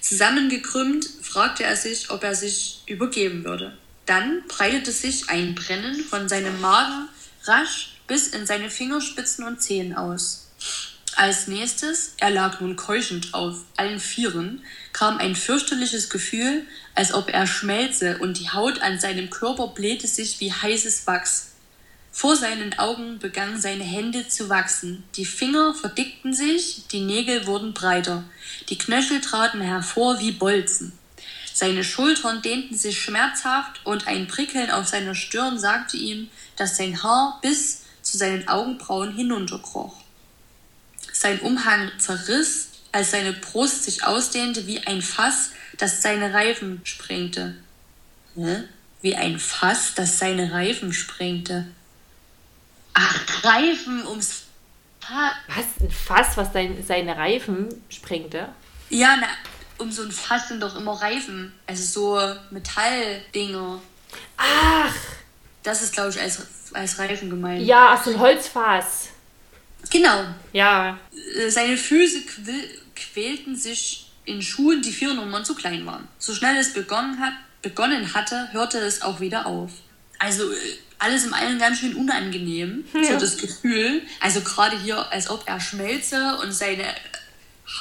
[0.00, 3.76] Zusammengekrümmt fragte er sich, ob er sich übergeben würde.
[4.06, 7.08] Dann breitete sich ein Brennen von seinem Magen
[7.44, 10.48] rasch bis in seine Fingerspitzen und Zehen aus.
[11.16, 14.62] Als nächstes, er lag nun keuchend auf allen Vieren,
[14.92, 16.66] kam ein fürchterliches Gefühl,
[16.96, 21.52] als ob er schmelze und die Haut an seinem Körper blähte sich wie heißes Wachs.
[22.10, 27.74] Vor seinen Augen begannen seine Hände zu wachsen, die Finger verdickten sich, die Nägel wurden
[27.74, 28.24] breiter,
[28.70, 30.92] die Knöchel traten hervor wie Bolzen.
[31.52, 37.02] Seine Schultern dehnten sich schmerzhaft und ein Prickeln auf seiner Stirn sagte ihm, dass sein
[37.02, 39.96] Haar bis zu seinen Augenbrauen hinunterkroch.
[41.12, 47.54] Sein Umhang zerriss, als seine Brust sich ausdehnte wie ein Fass, das seine Reifen sprengte.
[48.34, 48.64] Hä?
[49.02, 51.66] Wie ein Fass, das seine Reifen sprengte.
[52.94, 54.44] Ach, Reifen ums
[55.00, 55.34] Fass.
[55.48, 55.66] Was?
[55.80, 58.48] Ein Fass, was dein, seine Reifen sprengte?
[58.88, 59.28] Ja, na,
[59.76, 61.52] um so ein Fass sind doch immer Reifen.
[61.66, 63.78] Also so Metalldinger.
[64.38, 64.94] Ach!
[65.62, 66.40] Das ist, glaube ich, als,
[66.72, 67.62] als Reifen gemeint.
[67.62, 69.08] Ja, so ein Holzfass.
[69.90, 70.24] Genau.
[70.52, 70.98] Ja.
[71.36, 72.22] Äh, seine Füße
[72.96, 76.08] quälten sich in Schuhen, die vier Nummern zu klein waren.
[76.18, 79.70] So schnell es begonnen, hat, begonnen hatte, hörte es auch wieder auf.
[80.18, 80.56] Also äh,
[80.98, 83.12] alles im allen ganz schön unangenehm, ja.
[83.12, 84.02] so das Gefühl.
[84.20, 86.84] Also gerade hier, als ob er schmelze und seine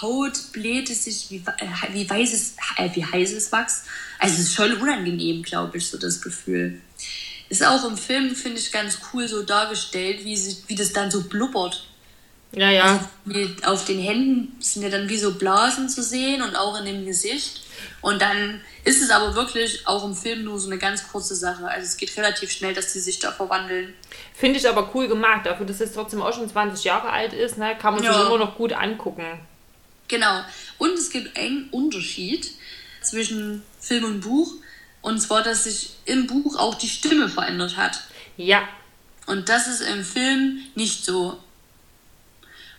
[0.02, 3.84] Haut blähte sich wie, äh, wie weißes, äh, wie heißes Wachs.
[4.20, 6.82] Also es ist schon unangenehm, glaube ich, so das Gefühl.
[7.50, 11.12] Ist auch im Film, finde ich, ganz cool so dargestellt, wie, sie, wie das dann
[11.12, 11.88] so blubbert.
[12.56, 13.10] Ja, ja.
[13.28, 16.86] Also auf den Händen sind ja dann wie so Blasen zu sehen und auch in
[16.86, 17.62] dem Gesicht.
[18.02, 21.68] Und dann ist es aber wirklich auch im Film nur so eine ganz kurze Sache.
[21.68, 23.94] Also es geht relativ schnell, dass die sich da verwandeln.
[24.34, 25.46] Finde ich aber cool gemacht.
[25.46, 28.14] Dafür, dass es trotzdem auch schon 20 Jahre alt ist, ne, kann man ja.
[28.14, 29.26] sich immer noch gut angucken.
[30.08, 30.42] Genau.
[30.78, 32.52] Und es gibt einen Unterschied
[33.02, 34.54] zwischen Film und Buch.
[35.02, 38.02] Und zwar, dass sich im Buch auch die Stimme verändert hat.
[38.38, 38.68] Ja.
[39.26, 41.38] Und das ist im Film nicht so.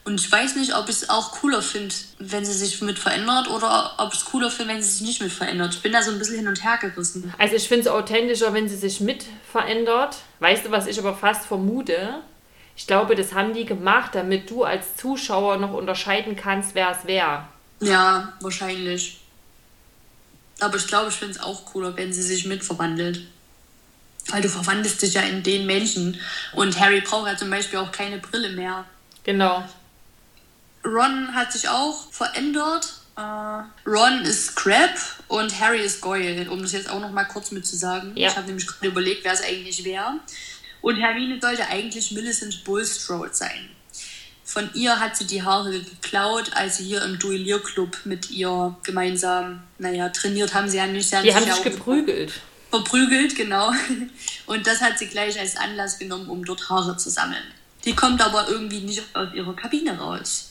[0.07, 3.51] Und ich weiß nicht, ob ich es auch cooler finde, wenn sie sich mit verändert
[3.51, 5.75] oder ob ich es cooler finde, wenn sie sich nicht mit verändert.
[5.75, 7.35] Ich bin da so ein bisschen hin und her gerissen.
[7.39, 10.19] Also ich finde es authentischer, wenn sie sich mit verändert.
[10.39, 12.21] Weißt du, was ich aber fast vermute?
[12.77, 17.05] Ich glaube, das haben die gemacht, damit du als Zuschauer noch unterscheiden kannst, wer es
[17.09, 17.49] wäre.
[17.81, 19.19] Ja, wahrscheinlich.
[20.61, 23.23] Aber ich glaube, ich finde es auch cooler, wenn sie sich mit verwandelt.
[24.29, 26.21] Weil du verwandelst dich ja in den Menschen.
[26.53, 28.85] Und Harry braucht ja zum Beispiel auch keine Brille mehr.
[29.25, 29.65] Genau.
[30.87, 32.95] Ron hat sich auch verändert.
[33.19, 34.95] Uh, Ron ist Crab
[35.29, 38.13] und Harry ist Goyle, um das jetzt auch noch mal kurz mit zu sagen.
[38.15, 38.29] Ja.
[38.29, 40.21] Ich habe nämlich gerade überlegt, wer es eigentlich wäre.
[40.83, 43.71] Und Hermine sollte eigentlich Millicent Bulstrode sein.
[44.45, 49.63] Von ihr hat sie die Haare geklaut, als sie hier im Duellierclub mit ihr gemeinsam,
[49.79, 51.11] naja, trainiert haben sie ja nicht.
[51.11, 52.33] Sie die haben sich geprügelt.
[52.71, 53.73] Verprügelt, genau.
[54.47, 57.43] Und das hat sie gleich als Anlass genommen, um dort Haare zu sammeln.
[57.85, 60.46] Die kommt aber irgendwie nicht aus ihrer Kabine raus.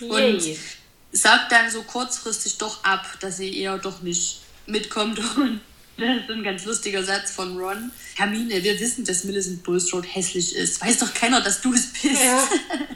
[0.00, 0.34] Yay.
[0.34, 0.42] Und
[1.12, 5.18] sagt dann so kurzfristig doch ab, dass sie eher doch nicht mitkommt.
[5.36, 5.60] Und
[6.08, 7.90] das ist ein ganz lustiger Satz von Ron.
[8.16, 10.80] Hermine, wir wissen, dass Millicent Bulstrode hässlich ist.
[10.80, 12.22] Weiß doch keiner, dass du es bist.
[12.22, 12.48] Ja.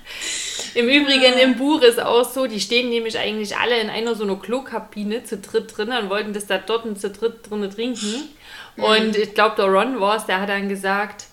[0.74, 4.24] Im Übrigen im Buch ist auch so, die stehen nämlich eigentlich alle in einer so
[4.24, 8.28] einer Klokabine zu dritt drin und wollten das da dort zu dritt drin trinken.
[8.76, 8.82] Mhm.
[8.82, 11.26] Und ich glaube, der Ron war es, der hat dann gesagt,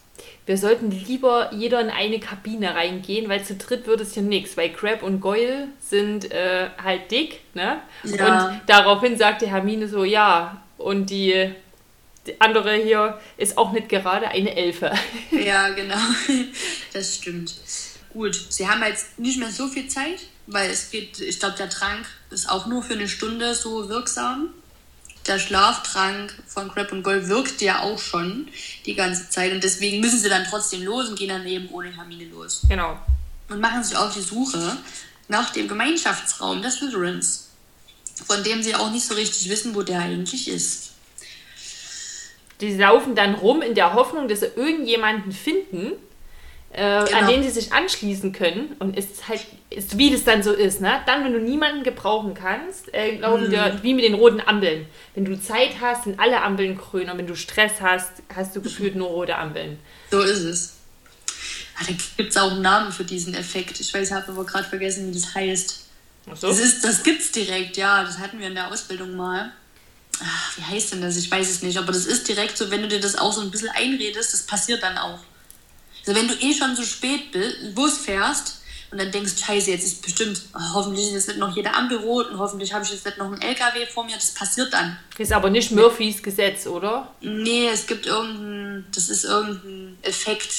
[0.51, 4.57] wir sollten lieber jeder in eine Kabine reingehen, weil zu dritt wird es hier nichts,
[4.57, 7.81] weil Crab und Goyle sind äh, halt dick, ne?
[8.03, 8.49] Ja.
[8.49, 11.53] Und daraufhin sagte Hermine so, ja, und die,
[12.27, 14.91] die andere hier ist auch nicht gerade eine Elfe.
[15.31, 15.95] Ja, genau.
[16.91, 17.55] Das stimmt.
[18.11, 21.69] Gut, sie haben jetzt nicht mehr so viel Zeit, weil es geht, ich glaube, der
[21.69, 24.49] Trank ist auch nur für eine Stunde so wirksam.
[25.27, 28.47] Der Schlaftrank von Crab und Gold wirkt ja auch schon
[28.85, 31.95] die ganze Zeit und deswegen müssen sie dann trotzdem los und gehen dann eben ohne
[31.95, 32.61] Hermine los.
[32.67, 32.97] Genau.
[33.49, 34.77] Und machen sich auf die Suche
[35.27, 37.51] nach dem Gemeinschaftsraum des Slytherins
[38.25, 40.91] von dem sie auch nicht so richtig wissen, wo der eigentlich ist.
[42.59, 45.93] Die laufen dann rum in der Hoffnung, dass sie irgendjemanden finden,
[46.73, 47.17] äh, genau.
[47.17, 48.75] an den sie sich anschließen können.
[48.79, 51.01] Und ist halt, ist, wie das dann so ist, ne?
[51.05, 53.51] Dann, wenn du niemanden gebrauchen kannst, äh, laufen mhm.
[53.51, 54.85] dir wie mit den roten Ampeln.
[55.13, 57.09] Wenn du Zeit hast, sind alle Ampeln grün.
[57.09, 59.79] Und wenn du Stress hast, hast du gefühlt nur rote Ampeln.
[60.11, 60.77] So ist es.
[61.77, 63.79] Ah, da gibt es auch einen Namen für diesen Effekt.
[63.79, 65.85] Ich weiß, ich habe aber gerade vergessen, wie das heißt.
[66.29, 66.47] Ach so?
[66.47, 68.03] Das, ist, das gibt's direkt, ja.
[68.03, 69.51] Das hatten wir in der Ausbildung mal.
[70.23, 71.17] ach, wie heißt denn das?
[71.17, 73.41] Ich weiß es nicht, aber das ist direkt so, wenn du dir das auch so
[73.41, 75.19] ein bisschen einredest, das passiert dann auch.
[76.05, 79.85] Also wenn du eh schon so spät bist, Bus fährst und dann denkst, scheiße, jetzt
[79.85, 82.91] ist bestimmt, oh, hoffentlich ist jetzt nicht noch jeder Ampel rot und hoffentlich habe ich
[82.91, 84.97] jetzt nicht noch einen LKW vor mir, das passiert dann.
[85.17, 87.13] Ist aber nicht Murphys Gesetz, oder?
[87.21, 90.51] Nee, es gibt irgendein, das ist irgendein Effekt.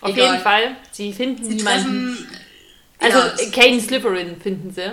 [0.00, 0.32] Auf Egal.
[0.32, 2.16] jeden Fall, sie finden sie niemanden.
[2.16, 2.38] Treffen,
[2.98, 4.92] also ja, Kane finden sie.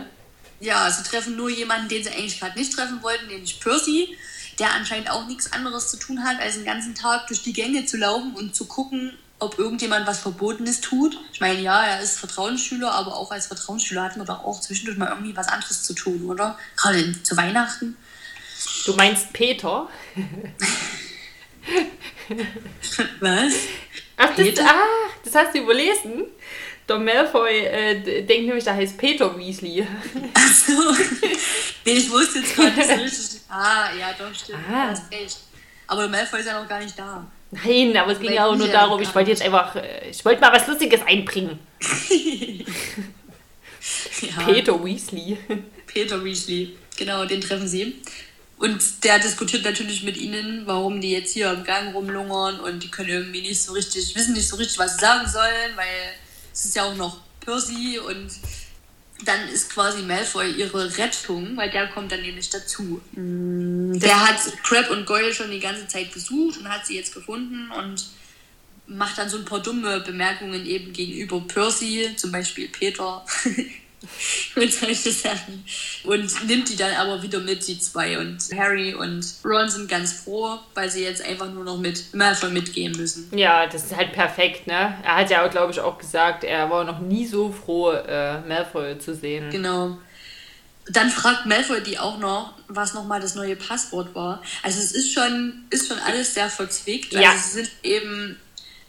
[0.61, 4.15] Ja, sie treffen nur jemanden, den sie eigentlich gerade nicht treffen wollten, nämlich Percy,
[4.59, 7.85] der anscheinend auch nichts anderes zu tun hat, als den ganzen Tag durch die Gänge
[7.85, 11.17] zu laufen und zu gucken, ob irgendjemand was Verbotenes tut.
[11.33, 14.97] Ich meine, ja, er ist Vertrauensschüler, aber auch als Vertrauensschüler hat man doch auch zwischendurch
[14.97, 16.57] mal irgendwie was anderes zu tun, oder?
[16.75, 17.97] Gerade zu Weihnachten.
[18.85, 19.89] Du meinst Peter?
[23.19, 23.53] was?
[24.17, 26.25] Ach, das, ah, das hast du überlesen?
[26.87, 29.87] Der Malfoy äh, denkt nämlich, der heißt Peter Weasley.
[30.33, 30.73] Achso.
[31.85, 33.41] nee, ich wusste jetzt gerade nicht.
[33.53, 34.59] Ah, ja, doch, stimmt.
[34.71, 34.93] Ah.
[35.87, 37.29] Aber der Malfoy ist ja noch gar nicht da.
[37.51, 40.39] Nein, aber es ging ja auch nur darum, ich wollte jetzt einfach, äh, ich wollte
[40.39, 41.59] mal was Lustiges einbringen.
[44.21, 44.43] ja.
[44.45, 45.37] Peter Weasley.
[45.85, 48.01] Peter Weasley, genau, den treffen sie.
[48.57, 52.91] Und der diskutiert natürlich mit ihnen, warum die jetzt hier im Gang rumlungern und die
[52.91, 56.13] können irgendwie nicht so richtig, wissen nicht so richtig, was sie sagen sollen, weil
[56.53, 58.29] es ist ja auch noch Percy und
[59.25, 63.01] dann ist quasi Malfoy ihre Rettung, weil der kommt dann nämlich dazu.
[63.13, 67.13] Mm, der hat Crab und Goyle schon die ganze Zeit gesucht und hat sie jetzt
[67.13, 68.09] gefunden und
[68.87, 73.25] macht dann so ein paar dumme Bemerkungen eben gegenüber Percy, zum Beispiel Peter.
[74.55, 75.63] und solche Sachen.
[76.03, 78.17] Und nimmt die dann aber wieder mit, die zwei.
[78.17, 82.49] Und Harry und Ron sind ganz froh, weil sie jetzt einfach nur noch mit Malfoy
[82.49, 83.29] mitgehen müssen.
[83.37, 84.97] Ja, das ist halt perfekt, ne?
[85.03, 88.97] Er hat ja, glaube ich, auch gesagt, er war noch nie so froh, äh, Malfoy
[88.97, 89.49] zu sehen.
[89.51, 89.97] Genau.
[90.87, 94.41] Dann fragt Malfoy die auch noch, was nochmal das neue Passwort war.
[94.63, 97.13] Also es ist schon, ist schon alles sehr verzwickt.
[97.13, 97.31] Ja.
[97.31, 98.37] Also sie sind eben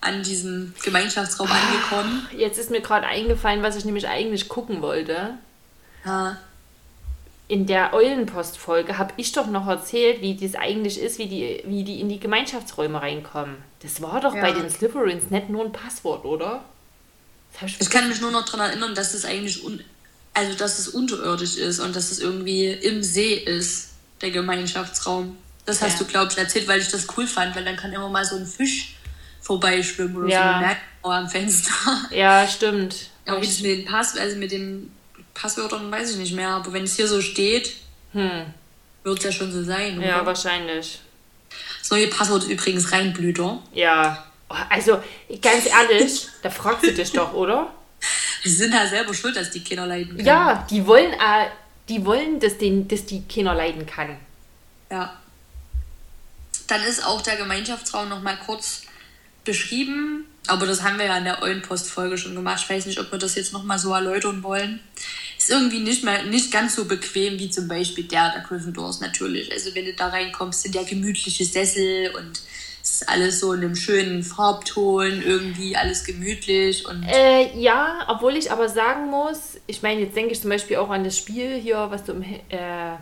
[0.02, 2.28] an diesem Gemeinschaftsraum ah, angekommen.
[2.36, 5.34] Jetzt ist mir gerade eingefallen, was ich nämlich eigentlich gucken wollte.
[6.04, 6.36] Ha.
[7.48, 11.84] In der Eulenpost-Folge habe ich doch noch erzählt, wie das eigentlich ist, wie die, wie
[11.84, 13.56] die in die Gemeinschaftsräume reinkommen.
[13.80, 14.40] Das war doch ja.
[14.40, 16.64] bei den Slytherins nicht nur ein Passwort, oder?
[17.64, 19.80] ich, ich kann mich nur noch daran erinnern, dass es eigentlich un
[20.34, 23.90] also dass es unterirdisch ist und dass es irgendwie im See ist,
[24.22, 25.36] der Gemeinschaftsraum.
[25.66, 26.06] Das hast ja.
[26.06, 28.36] du, glaube ich, erzählt, weil ich das cool fand, weil dann kann immer mal so
[28.36, 28.94] ein Fisch
[29.42, 30.38] vorbeischwimmen oder ja.
[30.38, 31.72] so eine Merkmauer am Fenster.
[32.10, 33.10] Ja, stimmt.
[33.26, 34.90] Wie das mit den Pass, also mit den
[35.34, 37.76] Passwörtern weiß ich nicht mehr, aber wenn es hier so steht,
[38.12, 38.46] hm.
[39.02, 39.98] wird es ja schon so sein.
[39.98, 40.06] Oder?
[40.06, 41.00] Ja, wahrscheinlich.
[41.80, 43.60] Das neue Passwort ist übrigens Reinblüter.
[43.72, 44.24] Ja.
[44.48, 45.02] Oh, also,
[45.40, 47.72] ganz ehrlich, da fragst du dich doch, oder?
[48.44, 50.26] Die sind ja selber schuld, dass die Kinder leiden können.
[50.26, 51.46] Ja, die wollen, äh,
[51.88, 54.16] die wollen, dass, den, dass die Kinder leiden kann.
[54.90, 55.16] Ja.
[56.66, 58.82] Dann ist auch der Gemeinschaftsraum noch mal kurz
[59.44, 62.62] beschrieben, aber das haben wir ja in der Eulenpost-Folge schon gemacht.
[62.64, 64.80] Ich weiß nicht, ob wir das jetzt nochmal so erläutern wollen.
[65.38, 69.50] Ist irgendwie nicht mehr nicht ganz so bequem wie zum Beispiel der der Gryffindors natürlich.
[69.52, 72.42] Also wenn du da reinkommst, sind ja gemütliche Sessel und
[72.82, 77.04] es ist alles so in einem schönen Farbton, irgendwie alles gemütlich und.
[77.04, 80.90] Äh, ja, obwohl ich aber sagen muss, ich meine, jetzt denke ich zum Beispiel auch
[80.90, 82.96] an das Spiel hier, was du im äh,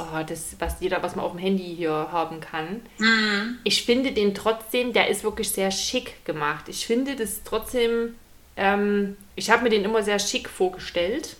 [0.00, 2.82] oh, das, was jeder, was man auf dem Handy hier haben kann.
[2.98, 3.58] Mhm.
[3.64, 6.68] Ich finde den trotzdem, der ist wirklich sehr schick gemacht.
[6.68, 8.14] Ich finde das trotzdem,
[8.56, 11.36] ähm, ich habe mir den immer sehr schick vorgestellt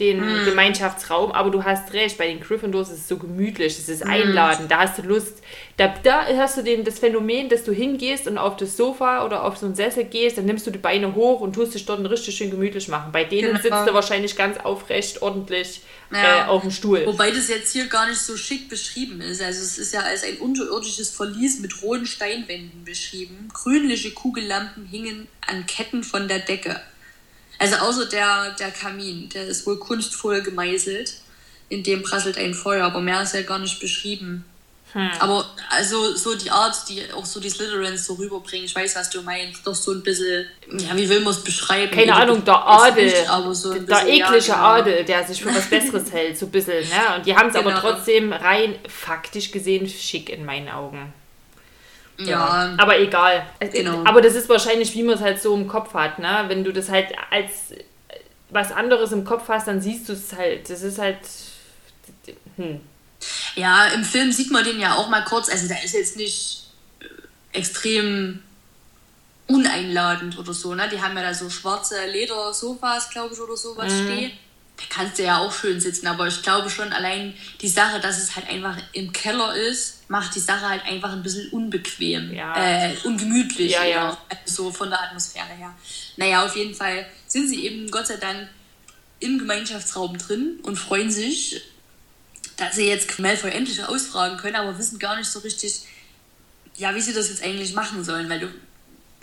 [0.00, 0.44] den mm.
[0.46, 4.10] Gemeinschaftsraum, aber du hast recht, bei den Gryffindors ist es so gemütlich, es ist mm.
[4.10, 5.38] einladend, da hast du Lust,
[5.76, 9.44] da, da hast du den, das Phänomen, dass du hingehst und auf das Sofa oder
[9.44, 12.00] auf so einen Sessel gehst, dann nimmst du die Beine hoch und tust dich dort
[12.10, 13.12] richtig schön gemütlich machen.
[13.12, 13.62] Bei denen genau.
[13.62, 16.44] sitzt du wahrscheinlich ganz aufrecht, ordentlich ja.
[16.44, 17.06] äh, auf dem Stuhl.
[17.06, 20.24] Wobei das jetzt hier gar nicht so schick beschrieben ist, also es ist ja als
[20.24, 23.48] ein unterirdisches Verlies mit rohen Steinwänden beschrieben.
[23.52, 26.80] Grünliche Kugellampen hingen an Ketten von der Decke.
[27.58, 31.14] Also außer der, der Kamin, der ist wohl kunstvoll gemeißelt.
[31.68, 34.44] In dem prasselt ein Feuer, aber mehr ist ja gar nicht beschrieben.
[34.94, 35.10] Hm.
[35.18, 39.10] Aber also so die Art, die auch so die Slytherins so rüberbringen, ich weiß, was
[39.10, 41.90] du meinst, doch so ein bisschen, ja, wie will man es beschreiben?
[41.90, 44.66] Keine Ahnung, der Adel, nicht, so der bisschen, eklige ja, genau.
[44.66, 47.16] Adel, der sich für was Besseres hält, so ein bisschen, ne?
[47.16, 47.70] Und die haben es genau.
[47.70, 51.12] aber trotzdem rein faktisch gesehen schick in meinen Augen.
[52.18, 52.26] Ja.
[52.26, 52.74] ja.
[52.78, 53.46] Aber egal.
[53.72, 54.04] Genau.
[54.04, 56.44] Aber das ist wahrscheinlich, wie man es halt so im Kopf hat, ne?
[56.48, 57.74] Wenn du das halt als
[58.50, 60.70] was anderes im Kopf hast, dann siehst du es halt.
[60.70, 61.18] Das ist halt.
[62.56, 62.80] Hm.
[63.56, 65.48] Ja, im Film sieht man den ja auch mal kurz.
[65.48, 66.68] Also, da ist jetzt nicht
[67.00, 68.42] äh, extrem
[69.46, 70.88] uneinladend oder so, ne?
[70.88, 74.06] Die haben ja da so schwarze Ledersofas, glaube ich, oder sowas mhm.
[74.06, 74.32] stehen.
[74.76, 78.18] da kannst du ja auch schön sitzen, aber ich glaube schon allein die Sache, dass
[78.18, 82.54] es halt einfach im Keller ist, macht die Sache halt einfach ein bisschen unbequem, ja.
[82.56, 84.18] äh, ungemütlich, ja, ja.
[84.44, 85.74] so von der Atmosphäre her.
[86.16, 88.48] Naja, auf jeden Fall sind sie eben Gott sei Dank
[89.20, 91.62] im Gemeinschaftsraum drin und freuen sich,
[92.56, 95.82] dass sie jetzt Malfoy endlich ausfragen können, aber wissen gar nicht so richtig,
[96.76, 98.48] ja, wie sie das jetzt eigentlich machen sollen, weil du,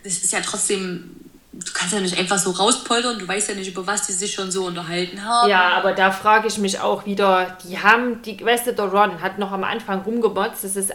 [0.04, 1.16] das ist ja trotzdem
[1.54, 4.34] du kannst ja nicht einfach so rauspoltern, du weißt ja nicht, über was die sich
[4.34, 5.50] schon so unterhalten haben.
[5.50, 9.22] Ja, aber da frage ich mich auch wieder, die haben, die, weißt du, der Ron
[9.22, 10.94] hat noch am Anfang rumgemotzt, das ist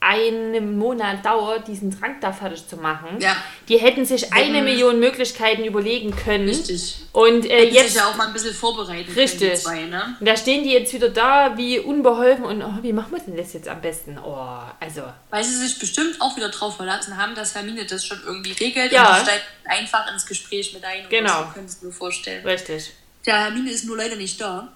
[0.00, 3.20] einen Monat dauert, diesen Trank da fertig zu machen.
[3.20, 3.36] Ja.
[3.68, 6.48] Die hätten sich eine Million Möglichkeiten überlegen können.
[6.48, 6.96] Richtig.
[7.12, 9.40] Und äh, hätten jetzt sich ja auch mal ein bisschen vorbereiten richtig.
[9.40, 10.16] können, zwei, ne?
[10.18, 13.36] Und da stehen die jetzt wieder da, wie unbeholfen und oh, wie machen wir denn
[13.36, 14.18] das jetzt am besten?
[14.18, 15.02] Oh, also.
[15.28, 18.92] Weil sie sich bestimmt auch wieder drauf verlassen haben, dass Hermine das schon irgendwie regelt
[18.92, 19.10] ja.
[19.10, 21.04] und die steigen einfach ins Gespräch mit ein.
[21.10, 21.44] Genau.
[21.44, 22.46] Das könntest du mir vorstellen.
[22.46, 22.92] Richtig.
[23.26, 24.72] Ja, Hermine ist nur leider nicht da.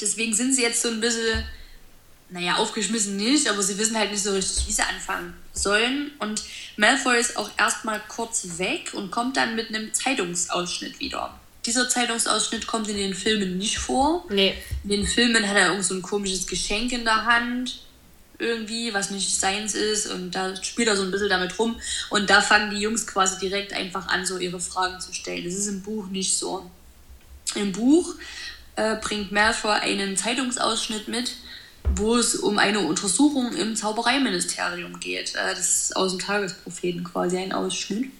[0.00, 1.44] Deswegen sind sie jetzt so ein bisschen
[2.28, 6.10] naja, aufgeschmissen nicht, aber sie wissen halt nicht so richtig, wie sie anfangen sollen.
[6.18, 6.42] Und
[6.76, 11.38] Malfoy ist auch erstmal kurz weg und kommt dann mit einem Zeitungsausschnitt wieder.
[11.64, 14.24] Dieser Zeitungsausschnitt kommt in den Filmen nicht vor.
[14.28, 14.54] Nee.
[14.84, 17.80] In den Filmen hat er irgend so ein komisches Geschenk in der Hand.
[18.38, 20.08] Irgendwie, was nicht seins ist.
[20.08, 21.76] Und da spielt er so ein bisschen damit rum.
[22.10, 25.44] Und da fangen die Jungs quasi direkt einfach an, so ihre Fragen zu stellen.
[25.44, 26.70] Das ist im Buch nicht so.
[27.54, 28.14] Im Buch
[28.76, 31.32] äh, bringt Malfoy einen Zeitungsausschnitt mit
[31.94, 35.34] wo es um eine Untersuchung im Zaubereiministerium geht.
[35.34, 38.10] Äh, das ist aus dem Tagespropheten quasi ein Ausschnitt.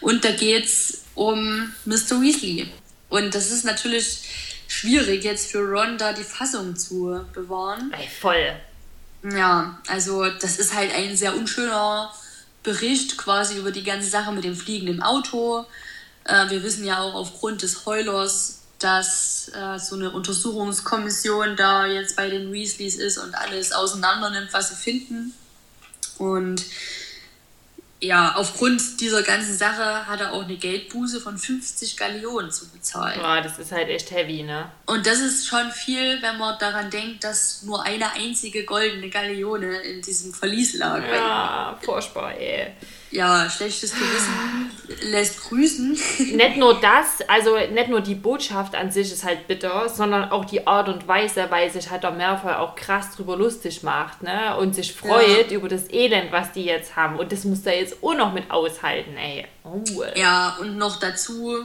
[0.00, 2.20] Und da geht es um Mr.
[2.20, 2.68] Weasley.
[3.08, 4.22] Und das ist natürlich
[4.68, 7.92] schwierig jetzt für Ron da die Fassung zu bewahren.
[7.92, 8.54] Ey, voll.
[9.32, 12.12] Ja, also das ist halt ein sehr unschöner
[12.62, 15.64] Bericht quasi über die ganze Sache mit dem fliegenden Auto.
[16.24, 22.16] Äh, wir wissen ja auch aufgrund des Heulers dass äh, so eine Untersuchungskommission da jetzt
[22.16, 25.34] bei den Weasleys ist und alles auseinander nimmt, was sie finden.
[26.18, 26.62] Und
[27.98, 33.18] ja, aufgrund dieser ganzen Sache hat er auch eine Geldbuße von 50 Gallionen zu bezahlen.
[33.18, 34.70] Boah, das ist halt echt heavy, ne?
[34.84, 39.78] Und das ist schon viel, wenn man daran denkt, dass nur eine einzige goldene Galeone
[39.78, 41.02] in diesem Verlies lag.
[41.10, 42.74] Ja, furchtbar, ey
[43.10, 44.70] ja, schlechtes Gewissen
[45.10, 45.90] lässt grüßen.
[46.18, 50.44] Nicht nur das, also nicht nur die Botschaft an sich ist halt bitter, sondern auch
[50.44, 54.56] die Art und Weise, weil sich halt der Merfoy auch krass drüber lustig macht, ne?
[54.56, 55.56] Und sich freut ja.
[55.56, 57.18] über das Elend, was die jetzt haben.
[57.18, 59.46] Und das muss er jetzt auch noch mit aushalten, ey.
[59.64, 59.82] Oh.
[60.14, 61.56] Ja, und noch dazu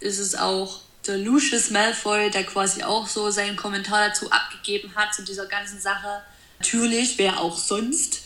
[0.00, 5.14] ist es auch der Lucius Malfoy, der quasi auch so seinen Kommentar dazu abgegeben hat
[5.14, 6.22] zu dieser ganzen Sache.
[6.58, 8.20] Natürlich, wer auch sonst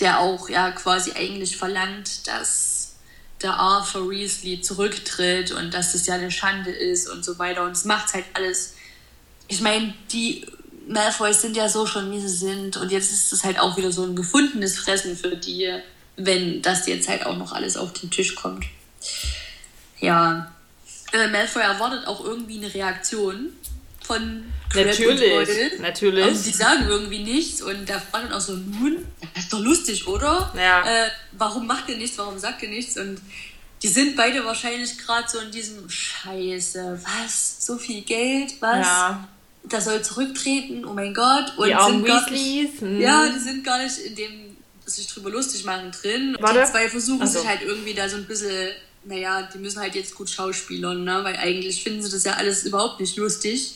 [0.00, 2.94] der auch ja quasi eigentlich verlangt, dass
[3.42, 7.64] der Arthur Weasley zurücktritt und dass das ja eine Schande ist und so weiter.
[7.64, 8.74] Und es macht halt alles.
[9.48, 10.46] Ich meine, die
[10.88, 12.76] Malfoys sind ja so schon, wie sie sind.
[12.76, 15.70] Und jetzt ist es halt auch wieder so ein gefundenes Fressen für die,
[16.16, 18.64] wenn das jetzt halt auch noch alles auf den Tisch kommt.
[20.00, 20.52] Ja.
[21.12, 23.52] Äh, Malfoy erwartet auch irgendwie eine Reaktion
[24.06, 24.44] von
[24.74, 26.26] natürlich, natürlich.
[26.26, 29.04] Und die sagen irgendwie nichts und der fragt dann auch so, nun,
[29.34, 30.52] das ist doch lustig, oder?
[30.56, 30.82] Ja.
[30.84, 32.96] Äh, warum macht ihr nichts, warum sagt ihr nichts?
[32.96, 33.20] Und
[33.82, 37.66] die sind beide wahrscheinlich gerade so in diesem Scheiße, was?
[37.66, 38.86] So viel Geld, was?
[38.86, 39.28] Ja.
[39.64, 41.52] Das soll zurücktreten, oh mein Gott.
[41.56, 43.00] Und die sind gar nicht, hm.
[43.00, 46.36] Ja, die sind gar nicht in dem sich drüber lustig machen drin.
[46.38, 46.60] Warte.
[46.60, 47.40] Die zwei versuchen so.
[47.40, 48.70] sich halt irgendwie da so ein bisschen,
[49.04, 51.24] naja, die müssen halt jetzt gut schauspielern, ne?
[51.24, 53.74] weil eigentlich finden sie das ja alles überhaupt nicht lustig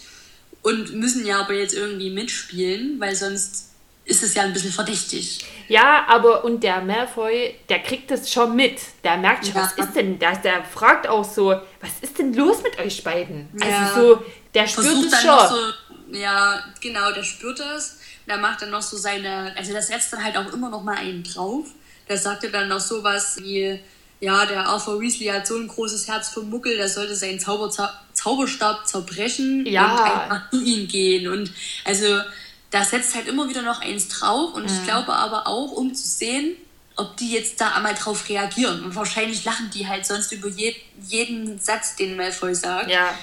[0.62, 3.70] und müssen ja aber jetzt irgendwie mitspielen, weil sonst
[4.04, 5.44] ist es ja ein bisschen verdächtig.
[5.68, 8.80] Ja, aber und der Malfoy, der kriegt das schon mit.
[9.04, 9.62] Der merkt schon, ja.
[9.62, 10.42] was ist denn das?
[10.42, 11.50] Der fragt auch so,
[11.80, 13.48] was ist denn los mit euch beiden?
[13.54, 13.86] Also ja.
[13.86, 15.48] Also so, der spürt Versucht es schon.
[15.48, 17.98] So, ja, genau, der spürt das.
[18.26, 20.96] Der macht dann noch so seine, also das setzt dann halt auch immer noch mal
[20.96, 21.66] einen drauf.
[22.08, 23.78] Der sagte dann noch sowas wie,
[24.21, 27.71] ja, der Arthur Weasley hat so ein großes Herz für Muckel, der sollte seinen Zauber,
[28.12, 29.93] Zauberstab zerbrechen ja.
[29.93, 31.29] und einfach zu ihm gehen.
[31.29, 31.51] Und
[31.85, 32.21] also
[32.71, 34.55] da setzt halt immer wieder noch eins drauf.
[34.55, 34.68] Und mhm.
[34.68, 36.55] ich glaube aber auch, um zu sehen,
[36.97, 38.85] ob die jetzt da einmal drauf reagieren.
[38.85, 40.75] Und wahrscheinlich lachen die halt sonst über je,
[41.09, 42.91] jeden Satz, den Malfoy sagt.
[42.91, 43.14] Ja.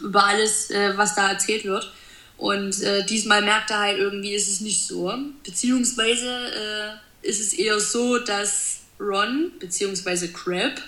[0.00, 1.92] Über alles, äh, was da erzählt wird.
[2.38, 5.12] Und äh, diesmal merkt er halt irgendwie, ist es nicht so.
[5.44, 10.28] Beziehungsweise äh, ist es eher so, dass Ron bzw.
[10.28, 10.80] Crab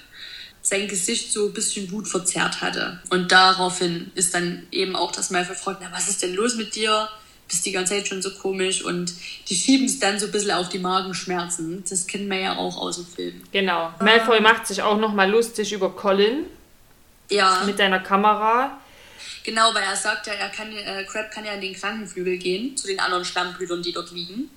[0.65, 2.99] sein Gesicht so ein bisschen Wut verzerrt hatte.
[3.11, 6.75] Und daraufhin ist dann eben auch das Malfoy fragt, na, was ist denn los mit
[6.75, 7.09] dir?
[7.47, 9.13] Bist die ganze Zeit schon so komisch und
[9.49, 11.85] die schieben es dann so ein bisschen auf die Magenschmerzen.
[11.89, 13.43] Das kennen wir ja auch aus dem Film.
[13.53, 13.93] Genau.
[14.01, 16.47] Malfoy macht sich auch nochmal lustig über Colin.
[17.31, 17.63] Ja.
[17.67, 18.79] Mit seiner Kamera.
[19.45, 22.77] Genau, weil er sagt ja, er kann, äh, Crab kann ja in den Krankenflügel gehen,
[22.77, 24.49] zu den anderen Stammblütern, die dort liegen.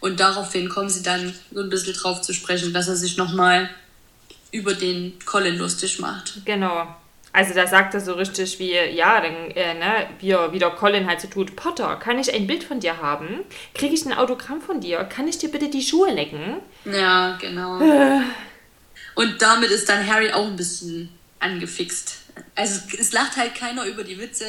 [0.00, 3.70] Und daraufhin kommen sie dann so ein bisschen drauf zu sprechen, dass er sich nochmal
[4.52, 6.44] über den Colin lustig macht.
[6.44, 6.86] Genau.
[7.32, 11.06] Also da sagt er so richtig wie, ja, dann, äh, ne, wie, wie der Colin
[11.06, 13.40] halt so tut, Potter, kann ich ein Bild von dir haben?
[13.74, 15.04] Kriege ich ein Autogramm von dir?
[15.04, 16.60] Kann ich dir bitte die Schuhe lecken?
[16.86, 17.78] Ja, genau.
[19.16, 22.22] Und damit ist dann Harry auch ein bisschen angefixt.
[22.54, 24.46] Also es lacht halt keiner über die Witze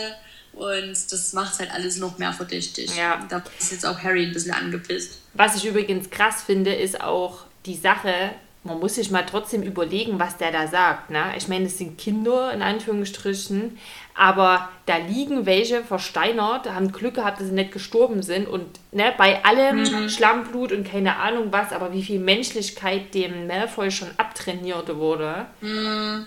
[0.58, 2.95] und das macht halt alles noch mehr verdächtig.
[2.95, 3.26] Ja.
[3.30, 5.20] Da ist jetzt auch Harry ein bisschen angepisst.
[5.34, 8.32] Was ich übrigens krass finde, ist auch die Sache,
[8.68, 11.10] man muss sich mal trotzdem überlegen, was der da sagt.
[11.10, 11.34] Ne?
[11.38, 13.78] Ich meine, es sind Kinder in Anführungsstrichen,
[14.14, 19.14] aber da liegen welche versteinert, haben Glück gehabt, dass sie nicht gestorben sind und ne,
[19.18, 20.10] bei allem mhm.
[20.10, 25.45] Schlammblut und keine Ahnung was, aber wie viel Menschlichkeit dem Malfoy schon abtrainiert wurde.
[25.62, 26.26] Mhm.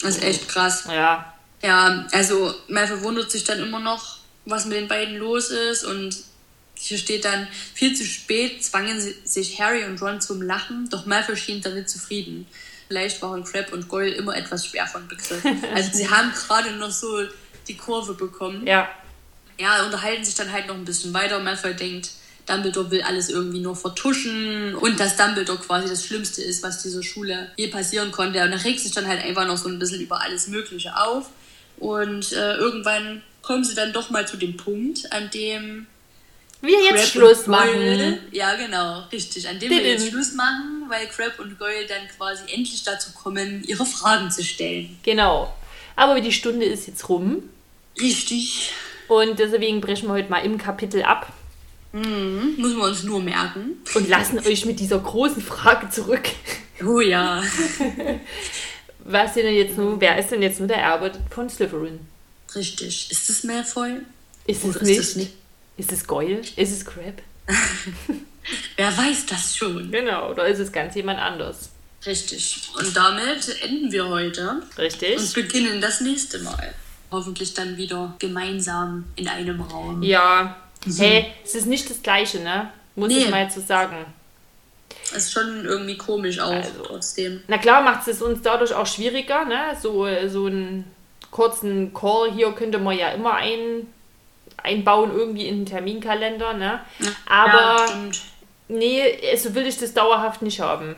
[0.00, 0.88] Das ist echt krass.
[0.90, 1.31] Ja.
[1.62, 6.16] Ja, also Malfoy wundert sich dann immer noch, was mit den beiden los ist und
[6.74, 11.36] hier steht dann, viel zu spät zwangen sich Harry und Ron zum Lachen, doch Malfoy
[11.36, 12.46] schien damit zufrieden.
[12.88, 15.42] Vielleicht waren Crab und Goyle immer etwas schwer von Begriff.
[15.74, 17.22] Also sie haben gerade noch so
[17.68, 18.66] die Kurve bekommen.
[18.66, 18.88] Ja.
[19.58, 21.38] Ja, unterhalten sich dann halt noch ein bisschen weiter.
[21.38, 22.10] Malfoy denkt,
[22.46, 27.02] Dumbledore will alles irgendwie nur vertuschen und dass Dumbledore quasi das Schlimmste ist, was dieser
[27.02, 28.42] Schule je passieren konnte.
[28.42, 31.30] Und er regt sich dann halt einfach noch so ein bisschen über alles Mögliche auf.
[31.82, 35.88] Und äh, irgendwann kommen sie dann doch mal zu dem Punkt, an dem
[36.60, 38.20] wir jetzt Crab Schluss machen.
[38.30, 39.48] Ja, genau, richtig.
[39.48, 43.64] An dem wir jetzt Schluss machen, weil Crab und Goyle dann quasi endlich dazu kommen,
[43.64, 44.96] ihre Fragen zu stellen.
[45.02, 45.52] Genau.
[45.96, 47.42] Aber die Stunde ist jetzt rum.
[48.00, 48.70] Richtig.
[49.08, 51.32] Und deswegen brechen wir heute mal im Kapitel ab.
[51.90, 53.82] Mhm, müssen wir uns nur merken.
[53.96, 56.28] Und lassen euch mit dieser großen Frage zurück.
[56.86, 57.42] Oh ja.
[59.04, 62.00] Was denn jetzt nun, wer ist denn jetzt nur der Erbe von Slytherin?
[62.54, 63.10] Richtig.
[63.10, 63.98] Ist es Malfoy?
[64.46, 64.98] Ist es nicht?
[64.98, 65.32] Ist nicht?
[65.76, 66.40] Ist es Goyle?
[66.56, 67.22] Ist es Crab?
[68.76, 69.90] Wer weiß das schon?
[69.90, 71.70] Genau, oder ist es ganz jemand anders?
[72.04, 72.62] Richtig.
[72.76, 74.62] Und damit enden wir heute.
[74.76, 75.18] Richtig.
[75.18, 76.74] Und beginnen das nächste Mal.
[77.10, 80.02] Hoffentlich dann wieder gemeinsam in einem Raum.
[80.02, 80.56] Ja.
[80.84, 80.96] Mhm.
[80.96, 82.72] Hey, es ist nicht das Gleiche, ne?
[82.96, 83.18] Muss nee.
[83.18, 84.04] ich mal zu sagen.
[85.04, 87.42] Es ist schon irgendwie komisch auch also, trotzdem.
[87.48, 89.76] Na klar macht es uns dadurch auch schwieriger, ne?
[89.80, 90.84] So, so einen
[91.30, 93.86] kurzen Call hier könnte man ja immer ein
[94.62, 96.80] einbauen irgendwie in den Terminkalender, ne?
[97.26, 98.10] Aber ja,
[98.68, 100.96] nee, so will ich das dauerhaft nicht haben.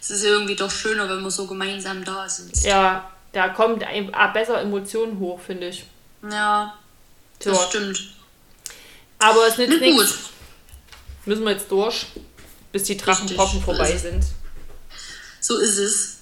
[0.00, 2.62] Es ist irgendwie doch schöner, wenn wir so gemeinsam da sind.
[2.64, 5.84] Ja, da kommt ein, besser Emotionen hoch, finde ich.
[6.28, 6.74] Ja,
[7.38, 7.50] so.
[7.50, 8.14] das stimmt.
[9.18, 10.30] Aber es nützt nichts.
[11.26, 12.06] Müssen wir jetzt durch,
[12.72, 14.24] bis die Drachenpoppen vorbei sind.
[15.40, 16.16] So ist es.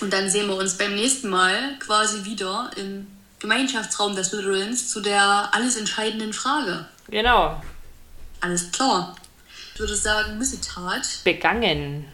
[0.00, 3.06] Und dann sehen wir uns beim nächsten Mal quasi wieder im
[3.38, 6.86] Gemeinschaftsraum des Slytherins zu der alles entscheidenden Frage.
[7.08, 7.62] Genau.
[8.40, 9.14] Alles klar.
[9.74, 11.20] Ich würde sagen, Missetat.
[11.24, 12.06] Begangen.